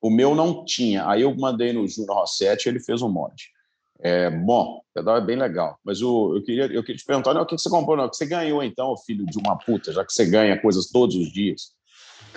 [0.00, 1.06] O meu não tinha.
[1.06, 3.34] Aí eu mandei no Júnior Rossetti ele fez um mod.
[4.00, 5.78] É, bom, o pedal é bem legal.
[5.84, 7.96] Mas o, eu, queria, eu queria te perguntar, não, o que você comprou?
[7.96, 10.86] Não, o que você ganhou, então, filho de uma puta, já que você ganha coisas
[10.86, 11.75] todos os dias?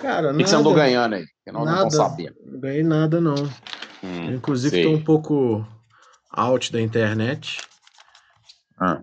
[0.00, 1.24] Cara, o que, que você andou ganhando aí?
[1.46, 2.16] Nós nada, não.
[2.46, 3.34] Não ganhei nada, não.
[4.02, 5.66] Hum, Inclusive, estou um pouco
[6.30, 7.60] out da internet.
[8.78, 9.00] Ah.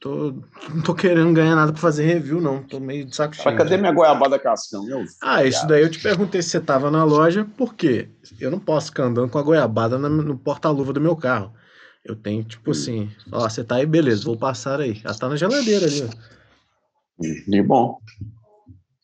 [0.00, 0.32] Tô,
[0.70, 2.62] não tô querendo ganhar nada para fazer review, não.
[2.62, 3.44] Tô meio de saco cheio.
[3.44, 4.82] Mas cadê minha goiabada cascão?
[5.22, 8.08] Ah, isso daí eu te perguntei se você tava na loja, por quê?
[8.40, 11.52] Eu não posso ficar andando com a goiabada no porta-luva do meu carro.
[12.02, 12.72] Eu tenho, tipo hum.
[12.72, 15.00] assim, ó, você tá aí, beleza, vou passar aí.
[15.04, 16.40] Ela tá na geladeira ali, ó.
[17.46, 17.98] De bom.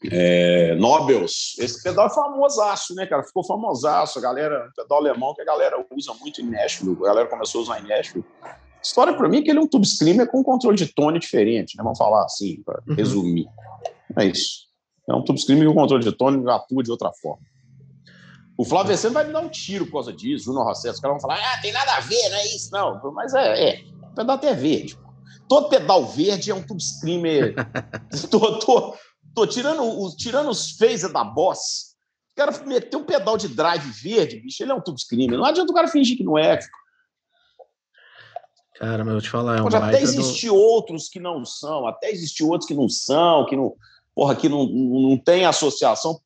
[0.04, 3.24] É, Nobels, esse pedal é famosaço, né, cara?
[3.24, 7.28] Ficou famosaço, a galera, pedal alemão que a galera usa muito em Nashville, a galera
[7.28, 8.24] começou a usar em Nashville.
[8.82, 11.18] História para mim é que ele é um tube screamer com um controle de tone
[11.18, 11.82] diferente, né?
[11.82, 12.94] Vamos falar assim, para uhum.
[12.94, 13.48] resumir.
[14.16, 14.66] É isso.
[15.08, 17.42] É um tube screamer com controle de tone atua de outra forma.
[18.58, 20.94] O Flávio Vicente vai me dar um tiro por causa disso, Juno Rossetti.
[20.94, 23.12] Os caras vão falar, ah, tem nada a ver, não é isso, não.
[23.12, 23.84] Mas é, é.
[24.12, 24.98] O pedal até é verde.
[25.48, 27.54] Todo pedal verde é um tube screamer.
[28.30, 28.94] tô, tô,
[29.36, 31.94] tô tirando, o, tirando os phaser da Boss.
[32.32, 35.38] O cara meteu um pedal de drive verde, bicho, ele é um tube screamer.
[35.38, 36.58] Não adianta o cara fingir que não é.
[38.76, 40.56] Cara, mas eu vou te falar, é um até existir do...
[40.56, 43.74] outros que não são, até existir outros que não são, que não,
[44.14, 46.20] porra, que não, não tem associação,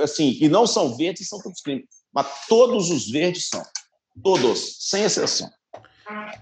[0.00, 1.86] assim, que não são verdes são todos crimes.
[2.12, 3.62] Mas todos os verdes são.
[4.22, 5.50] Todos, sem exceção.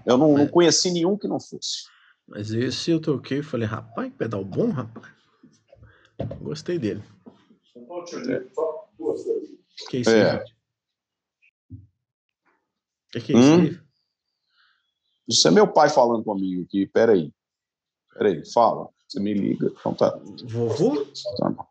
[0.05, 1.83] Eu não, não conheci nenhum que não fosse.
[2.27, 5.14] Mas esse eu toquei e falei, rapaz, que pedal bom, rapaz.
[6.41, 7.03] Gostei dele.
[8.29, 8.39] É.
[9.89, 10.31] Que é isso é.
[10.31, 10.39] aí,
[13.11, 13.61] Que que é isso hum?
[13.61, 13.79] aí?
[15.27, 16.87] Isso é meu pai falando comigo aqui.
[16.87, 17.31] Peraí.
[18.13, 18.89] Peraí, fala.
[19.07, 19.67] Você me liga.
[19.67, 20.19] Então tá.
[20.45, 21.05] Vovô?
[21.37, 21.67] Tá bom.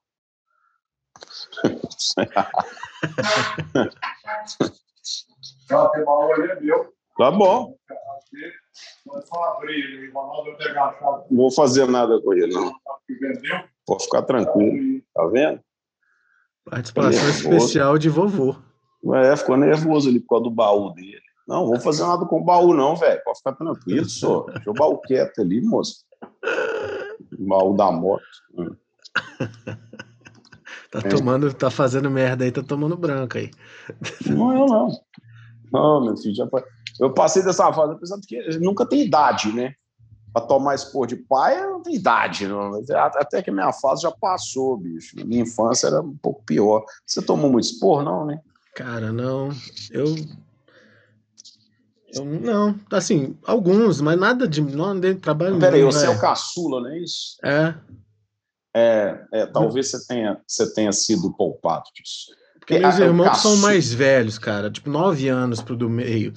[7.17, 7.77] Tá bom.
[11.31, 12.75] Não vou fazer nada com ele, não.
[13.87, 15.03] Pode ficar tranquilo.
[15.15, 15.61] Tá vendo?
[16.65, 18.57] Participação especial de vovô.
[19.15, 21.21] É, ficou nervoso ali por causa do baú dele.
[21.47, 23.21] Não, vou fazer nada com o baú, não, velho.
[23.23, 24.45] Pode ficar tranquilo, só.
[24.45, 26.05] Deixa o baú quieto ali, moço.
[27.39, 28.25] O baú da moto.
[30.91, 31.09] tá é.
[31.09, 33.51] tomando, tá fazendo merda aí, tá tomando branco aí.
[34.27, 34.89] Não, eu não.
[35.71, 36.49] Não, meu filho, já...
[37.01, 39.75] eu passei dessa fase pensando que nunca tem idade, né?
[40.33, 42.83] Pra tomar expor de pai, não tem idade, não.
[43.15, 45.15] Até que a minha fase já passou, bicho.
[45.25, 46.85] Minha infância era um pouco pior.
[47.07, 48.41] Você tomou muito expor, não, né?
[48.75, 49.51] Cara, não.
[49.93, 50.15] Eu
[52.15, 54.61] eu, não, assim, alguns, mas nada de.
[54.61, 55.59] Não andei trabalho.
[55.59, 57.37] Peraí, você é o caçula, não é isso?
[57.45, 57.75] É.
[58.77, 62.33] É, é talvez você tenha, você tenha sido poupado disso.
[62.59, 66.33] Porque meus é, irmãos são mais velhos, cara, tipo, nove anos pro do meio.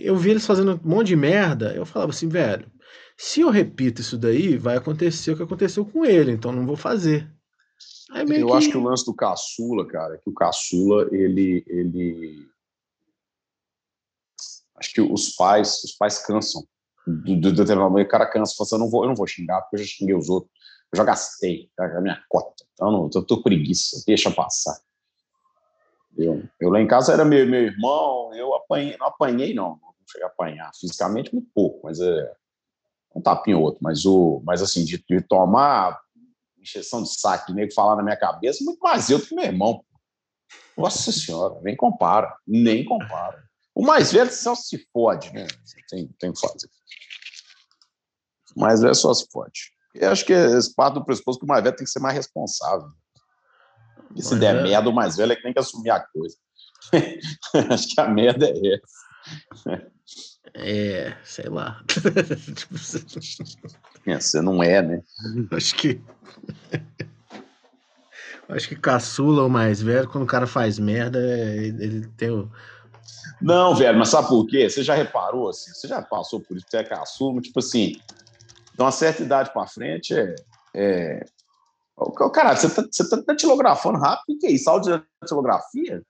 [0.00, 2.70] Eu vi eles fazendo um monte de merda, eu falava assim, velho,
[3.16, 6.76] se eu repito isso daí, vai acontecer o que aconteceu com ele, então não vou
[6.76, 7.28] fazer.
[8.40, 8.52] eu que...
[8.52, 12.46] acho que o lance do caçula, cara, é que o caçula, ele, ele
[14.76, 16.62] acho que os pais, os pais cansam
[17.04, 19.26] do, do determinado momento, o cara cansa, fala assim, eu não vou, eu não vou
[19.26, 20.52] xingar, porque eu já xinguei os outros,
[20.92, 24.78] eu já gastei tá, a minha cota, então eu, não, eu tô preguiça, deixa passar.
[26.16, 29.78] Eu, eu lá em casa era meu, meu irmão, eu apanhei, não apanhei não,
[30.10, 32.32] cheguei a apanhar fisicamente muito pouco, mas é
[33.14, 35.98] um tapinho ou outro, mas o, mas assim de, de tomar
[36.58, 39.84] injeção de saque, nego falar na minha cabeça, muito mais eu do que meu irmão.
[40.76, 43.42] Nossa senhora, nem compara, nem compara.
[43.74, 45.46] O mais velho só se fode, né?
[45.88, 46.68] Tem, tem que fazer.
[48.56, 49.72] O mais velho só se fode.
[49.94, 52.14] Eu acho que é parte do pressuposto que o mais velho tem que ser mais
[52.14, 52.90] responsável.
[54.16, 54.62] E se der é.
[54.62, 56.36] merda, o mais velho é que tem que assumir a coisa.
[57.72, 59.92] acho que a merda é essa.
[60.54, 61.82] É, sei lá.
[64.06, 65.02] é, você não é, né?
[65.52, 66.00] Acho que.
[68.48, 72.50] Acho que caçula o mais velho, quando o cara faz merda, ele tem o.
[73.40, 74.68] Não, velho, mas sabe por quê?
[74.68, 78.82] Você já reparou, assim, você já passou por isso, você é caçula, tipo assim, de
[78.82, 80.34] uma certa idade para frente, é,
[80.74, 81.24] é...
[82.32, 84.36] Cara, você tá, você tá datilografando rápido?
[84.36, 84.70] O que é isso?
[84.70, 86.02] Áudio de datilografia?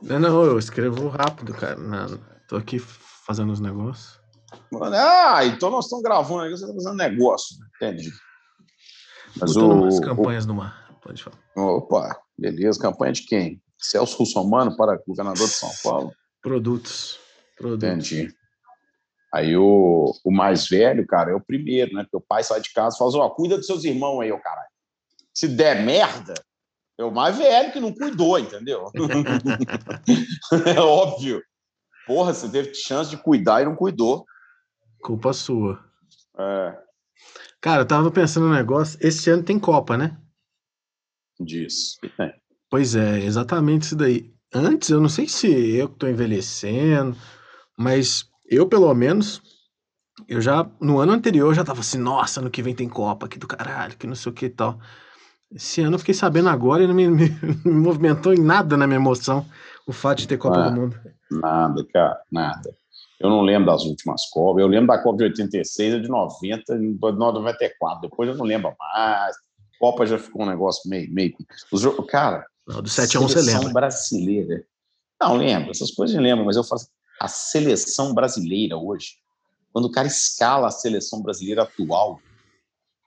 [0.00, 1.76] Não, não, eu escrevo rápido, cara.
[1.76, 2.18] Não,
[2.48, 2.78] tô aqui
[3.26, 4.20] fazendo os negócios.
[4.92, 8.10] Ah, então nós estamos gravando aí, você está fazendo negócio, entendi.
[9.40, 10.48] Mas o, umas campanhas o...
[10.48, 11.38] no mar, pode falar.
[11.56, 12.80] Opa, beleza.
[12.80, 13.60] Campanha de quem?
[13.78, 16.12] Celso Russomano para governador de São Paulo?
[16.40, 17.18] Produtos.
[17.56, 17.88] Produtos.
[17.88, 18.32] Entendi.
[19.32, 22.04] Aí o, o mais velho, cara, é o primeiro, né?
[22.04, 24.30] Porque o pai sai de casa e fala assim, ó, cuida dos seus irmãos aí,
[24.30, 24.68] ô caralho.
[25.34, 26.34] Se der merda,
[26.96, 28.88] é o mais velho que não cuidou, entendeu?
[30.76, 31.42] é óbvio.
[32.06, 34.24] Porra, você teve chance de cuidar e não cuidou.
[35.02, 35.82] Culpa sua.
[36.38, 36.78] É.
[37.60, 38.98] Cara, eu tava pensando no negócio.
[39.00, 40.16] Esse ano tem Copa, né?
[41.40, 41.98] Diz.
[42.70, 44.32] Pois é, exatamente isso daí.
[44.52, 47.16] Antes, eu não sei se eu que tô envelhecendo,
[47.76, 49.42] mas eu, pelo menos,
[50.28, 53.38] eu já, no ano anterior, já tava assim, nossa, ano que vem tem Copa aqui
[53.38, 54.78] do caralho, que não sei o que e tal.
[55.50, 57.28] Esse ano eu fiquei sabendo agora e não me, me,
[57.64, 59.46] me movimentou em nada na minha emoção
[59.86, 61.00] o fato de ter Copa ah, do Mundo.
[61.30, 62.74] Nada, cara, nada.
[63.20, 64.62] Eu não lembro das últimas Copas.
[64.62, 68.00] Eu lembro da Copa de 86, de 90, de 94.
[68.00, 69.36] Depois eu não lembro mais.
[69.78, 71.12] Copa já ficou um negócio meio.
[71.12, 71.34] meio...
[71.72, 72.46] Os, cara.
[72.66, 73.72] Não, do 7 a 1 você lembra.
[73.72, 74.64] brasileira.
[75.20, 75.70] Não, lembro.
[75.70, 76.88] Essas coisas eu lembro, mas eu faço.
[77.20, 79.14] A seleção brasileira hoje,
[79.72, 82.20] quando o cara escala a seleção brasileira atual,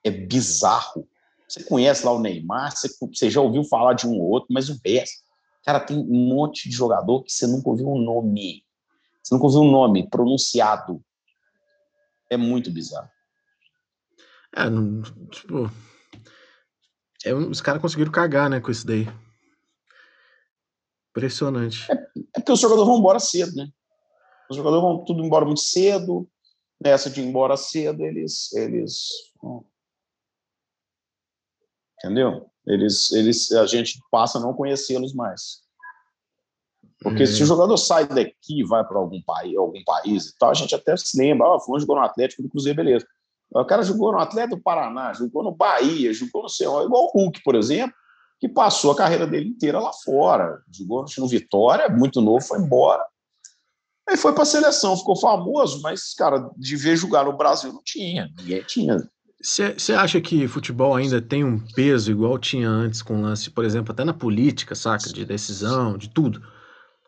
[0.04, 1.08] é bizarro.
[1.48, 4.70] Você conhece lá o Neymar, você, você já ouviu falar de um ou outro, mas
[4.70, 5.27] o resto.
[5.68, 8.64] Cara, tem um monte de jogador que você nunca ouviu um nome.
[9.22, 11.04] Você nunca ouviu um nome pronunciado.
[12.30, 13.10] É muito bizarro.
[14.56, 15.70] É, não, tipo.
[17.26, 19.10] É, os caras conseguiram cagar, né, com isso daí.
[21.10, 21.86] Impressionante.
[21.92, 23.68] É, é porque os jogadores vão embora cedo, né?
[24.50, 26.30] Os jogadores vão tudo embora muito cedo.
[26.82, 28.54] Nessa de ir embora cedo, eles.
[28.54, 29.10] eles
[31.98, 32.50] entendeu?
[32.66, 35.62] Eles, eles, a gente passa a não conhecê-los mais.
[37.02, 37.48] Porque se o uhum.
[37.48, 40.98] jogador sai daqui e vai para algum país, algum país e tal, a gente até
[40.98, 43.06] se lembra, ah, fulano jogou no Atlético do Cruzeiro, beleza.
[43.52, 47.12] O cara jogou no Atlético do Paraná, jogou no Bahia, jogou no Ceará, igual o
[47.12, 47.96] Hulk, por exemplo,
[48.40, 50.62] que passou a carreira dele inteira lá fora.
[50.72, 53.06] Jogou no Vitória, muito novo, foi embora.
[54.10, 57.82] Aí foi para a seleção, ficou famoso, mas, cara, de ver jogar no Brasil não
[57.84, 58.98] tinha, ninguém tinha.
[59.40, 63.92] Você acha que futebol ainda tem um peso igual tinha antes com lance, por exemplo,
[63.92, 65.14] até na política, saca?
[65.14, 66.42] De decisão, de tudo?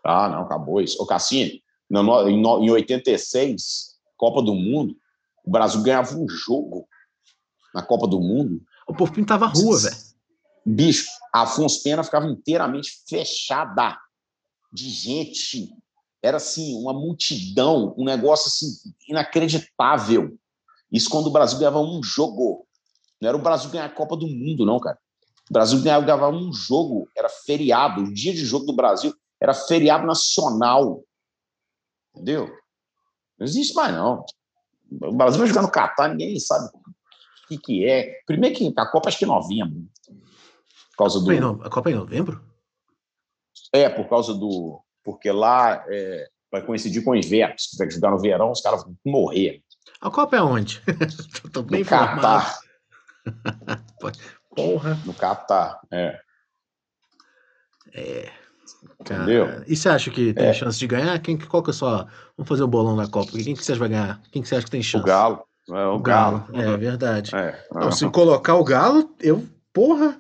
[0.04, 1.02] Ah, não, acabou isso.
[1.02, 4.96] O Cassini, em 86, Copa do Mundo,
[5.44, 6.88] o Brasil ganhava um jogo
[7.74, 8.62] na Copa do Mundo.
[8.88, 9.96] O povo pintava a rua, velho.
[10.66, 13.98] Bicho, a Afonso Pena ficava inteiramente fechada
[14.72, 15.70] de gente.
[16.22, 18.68] Era assim, uma multidão, um negócio assim
[19.08, 20.38] inacreditável.
[20.92, 22.66] Isso quando o Brasil ganhava um jogo.
[23.22, 24.98] Não era o Brasil ganhar a Copa do Mundo, não, cara.
[25.50, 28.02] O Brasil ganhava um jogo, era feriado.
[28.02, 31.04] O dia de jogo do Brasil era feriado nacional.
[32.14, 32.48] Entendeu?
[33.38, 34.24] Não existe mais, não.
[34.92, 38.22] O Brasil vai jogar no Catar, ninguém sabe o que, que é.
[38.26, 39.88] Primeiro que a Copa acho que é novembro.
[40.92, 41.64] Por causa do...
[41.64, 42.50] A Copa é em novembro?
[43.74, 44.82] É, por causa do.
[45.04, 47.56] Porque lá é, vai coincidir com o inverno.
[47.58, 49.64] Se vai jogar no verão, os caras vão morrer.
[50.02, 50.82] A Copa é onde?
[51.52, 52.60] Tô bem no Catar.
[54.56, 54.98] Porra.
[55.06, 56.20] No Catar, é.
[57.94, 58.32] É.
[59.04, 59.64] Cara, Entendeu?
[59.68, 60.54] E você acha que tem é.
[60.54, 61.18] chance de ganhar?
[61.20, 62.08] Quem, qual que é só?
[62.38, 63.32] Vamos fazer o bolão da Copa.
[63.32, 64.22] Quem que você vai ganhar?
[64.32, 65.04] Quem que você acha que tem chance?
[65.04, 65.44] O Galo.
[65.70, 66.46] É, o, o Galo.
[66.50, 66.62] Galo.
[66.62, 67.36] É verdade.
[67.36, 67.68] É.
[67.72, 70.20] Não, se colocar o Galo, eu, porra,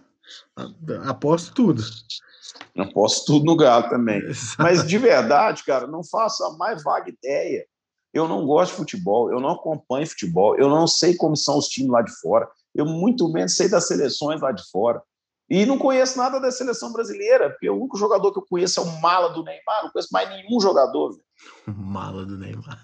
[1.05, 1.83] aposto tudo.
[2.77, 4.21] Aposto tudo no Galo também.
[4.57, 7.65] Mas de verdade, cara, não faço a mais vaga ideia
[8.13, 11.67] eu não gosto de futebol, eu não acompanho futebol, eu não sei como são os
[11.67, 15.01] times lá de fora, eu muito menos sei das seleções lá de fora.
[15.49, 18.83] E não conheço nada da seleção brasileira, porque o único jogador que eu conheço é
[18.83, 21.17] o Mala do Neymar, não conheço mais nenhum jogador.
[21.65, 22.79] Mala do Neymar.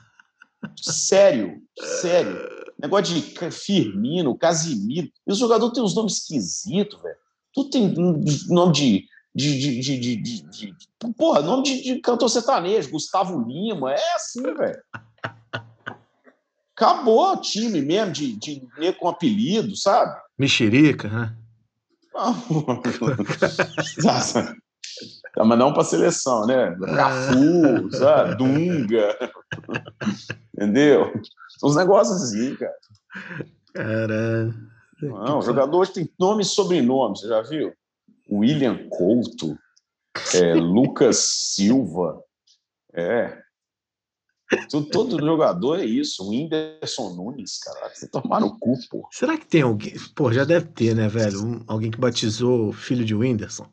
[0.81, 2.39] Sério, sério.
[2.81, 5.07] Negócio de Firmino, Casimiro.
[5.27, 7.15] E os jogadores têm uns nomes esquisitos, velho.
[7.53, 7.93] Tudo tem
[8.49, 10.77] nome de de, de, de, de, de, de
[11.17, 14.81] porra, nome de, de cantor sertanejo, Gustavo Lima, é assim, velho.
[16.73, 18.61] Acabou o time mesmo de, de
[18.97, 20.17] com apelido, sabe?
[20.37, 21.35] Mexerica, né?
[25.37, 26.73] Mas não para seleção, né?
[26.95, 28.35] Cafu, sabe?
[28.35, 29.17] Dunga.
[30.55, 31.11] Entendeu?
[31.59, 32.75] São uns negócios assim, cara.
[33.73, 34.53] Caralho.
[35.01, 37.73] Não, o jogador hoje tem nome e sobrenome, você já viu?
[38.29, 39.57] William Couto,
[40.33, 42.21] é, Lucas Silva.
[42.93, 43.43] É.
[44.91, 46.23] Todo, jogador é isso.
[46.23, 47.89] O Whindersson Nunes, cara.
[47.93, 49.07] Você tomar no cu, pô.
[49.11, 49.95] Será que tem alguém?
[50.15, 51.43] Pô, já deve ter, né, velho?
[51.43, 53.67] Um, alguém que batizou o filho de Whindersson.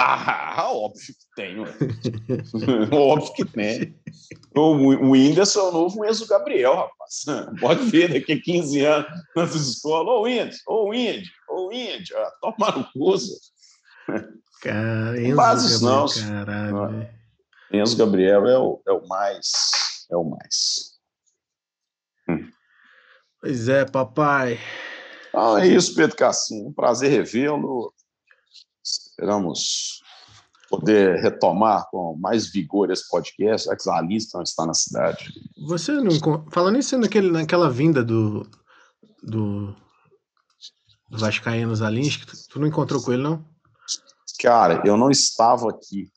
[0.00, 1.58] Ah, óbvio que tem,
[2.94, 4.00] óbvio que tem.
[4.54, 7.24] O, Whindersson é o novo Enzo Gabriel, rapaz.
[7.60, 10.06] Pode ver daqui a 15 anos nas escolas.
[10.06, 12.14] Ô, Whindersson, ô, Windy, ô, Windy.
[12.14, 13.40] Ah, toma no curso.
[14.62, 16.06] Cara, Enzo Gabriel, não.
[16.06, 17.08] Caralho.
[17.72, 19.52] Enzo Gabriel é o, é o mais.
[20.08, 20.96] É o mais.
[22.28, 22.48] Hum.
[23.40, 24.60] Pois é, papai.
[25.34, 26.68] Ah, é isso, Pedro Cassim.
[26.68, 27.92] Um prazer revê-lo.
[29.18, 30.00] Esperamos
[30.70, 35.32] poder retomar com mais vigor esse podcast, já que a lista não está na cidade.
[35.66, 36.12] Você não.
[36.52, 38.48] Falando isso naquele, naquela vinda do.
[39.20, 39.74] do.
[41.10, 43.44] do Vascaíno Zalinski, tu não encontrou com ele, não?
[44.40, 46.08] Cara, eu não estava aqui.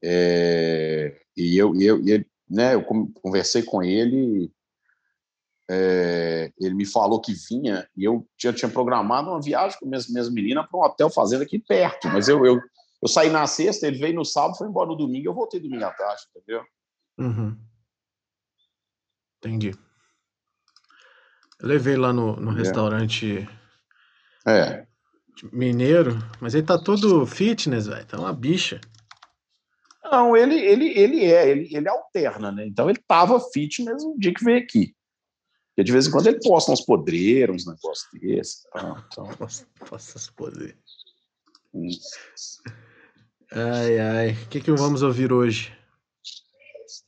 [0.00, 4.52] É, e eu, eu, eu, né, eu conversei com ele,
[5.70, 10.08] é, ele me falou que vinha e eu tinha, tinha programado uma viagem com minhas,
[10.08, 12.58] minhas meninas para um hotel fazenda aqui perto, mas eu, eu,
[13.02, 15.84] eu saí na sexta, ele veio no sábado, foi embora no domingo, eu voltei domingo
[15.84, 16.64] à tarde, entendeu?
[17.18, 17.56] Uhum.
[19.38, 19.74] Entendi.
[21.60, 22.54] Eu levei lá no, no é.
[22.54, 23.46] restaurante
[24.46, 24.86] é.
[25.52, 28.80] mineiro, mas ele tá todo fitness, velho, tá uma bicha.
[30.02, 32.66] Não, ele, ele, ele é, ele, ele alterna, né?
[32.66, 34.96] Então ele tava fitness no dia que veio aqui.
[35.78, 38.66] Porque de vez em quando ele posta uns podreiros, uns negócios desses.
[39.06, 39.28] Então,
[39.88, 40.76] posta os podreiros.
[41.72, 41.88] Hum.
[43.52, 44.32] Ai, ai.
[44.32, 45.72] O que, que vamos ouvir hoje?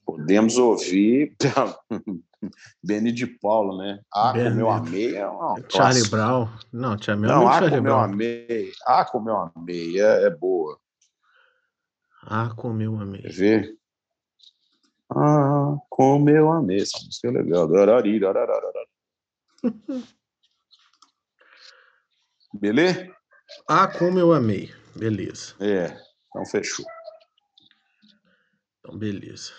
[0.06, 1.34] Podemos ouvir
[2.80, 3.98] Benny de Paulo, né?
[4.14, 4.50] Ah, Benny.
[4.50, 6.48] como eu amei é uma Charlie Brown.
[6.72, 7.98] Não, Charlie Não, ah, Charlie como Brown.
[7.98, 8.72] eu amei.
[8.86, 10.00] Ah, como eu amei.
[10.00, 10.78] É, é boa.
[12.22, 13.22] Ah, como eu amei.
[13.22, 13.80] Quer ver?
[15.88, 16.82] Como eu amei.
[16.82, 17.68] Essa música é legal.
[22.52, 23.16] Beleza?
[23.68, 24.72] Ah, como eu amei.
[24.96, 25.54] Beleza.
[25.60, 25.96] É,
[26.28, 26.84] então fechou.
[28.78, 29.52] Então, beleza.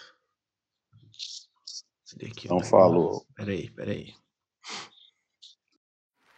[2.15, 3.25] Aqui, então falou.
[3.35, 4.13] Peraí, peraí.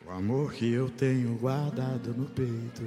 [0.06, 2.84] O amor que eu tenho guardado no peito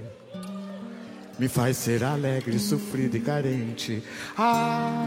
[1.38, 4.02] me faz ser alegre, sofrido e carente.
[4.36, 5.06] Ah,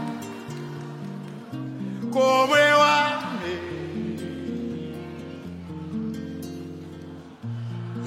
[2.10, 3.70] como eu amei.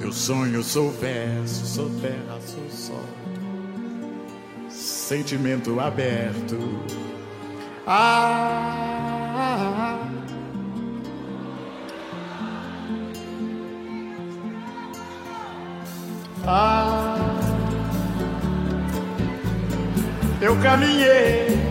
[0.00, 3.04] Eu sonho, sou verso, sou terra, sou sol.
[4.68, 6.58] Sentimento aberto.
[7.86, 8.74] Ah,
[16.46, 17.40] ah,
[20.40, 21.63] eu caminhei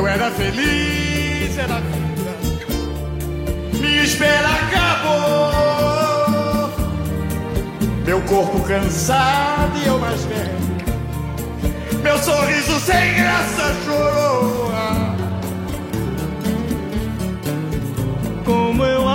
[0.00, 2.34] Eu era feliz, era vida.
[3.78, 5.50] Minha espera acabou.
[8.06, 10.58] Meu corpo cansado e eu mais velho.
[12.02, 14.72] Meu sorriso sem graça chorou.
[18.46, 19.06] Como eu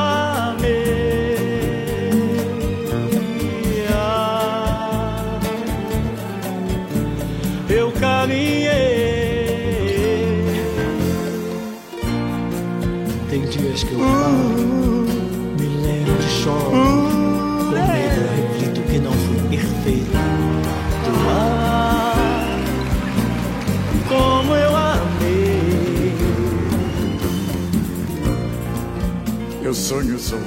[29.75, 30.39] sonho, sou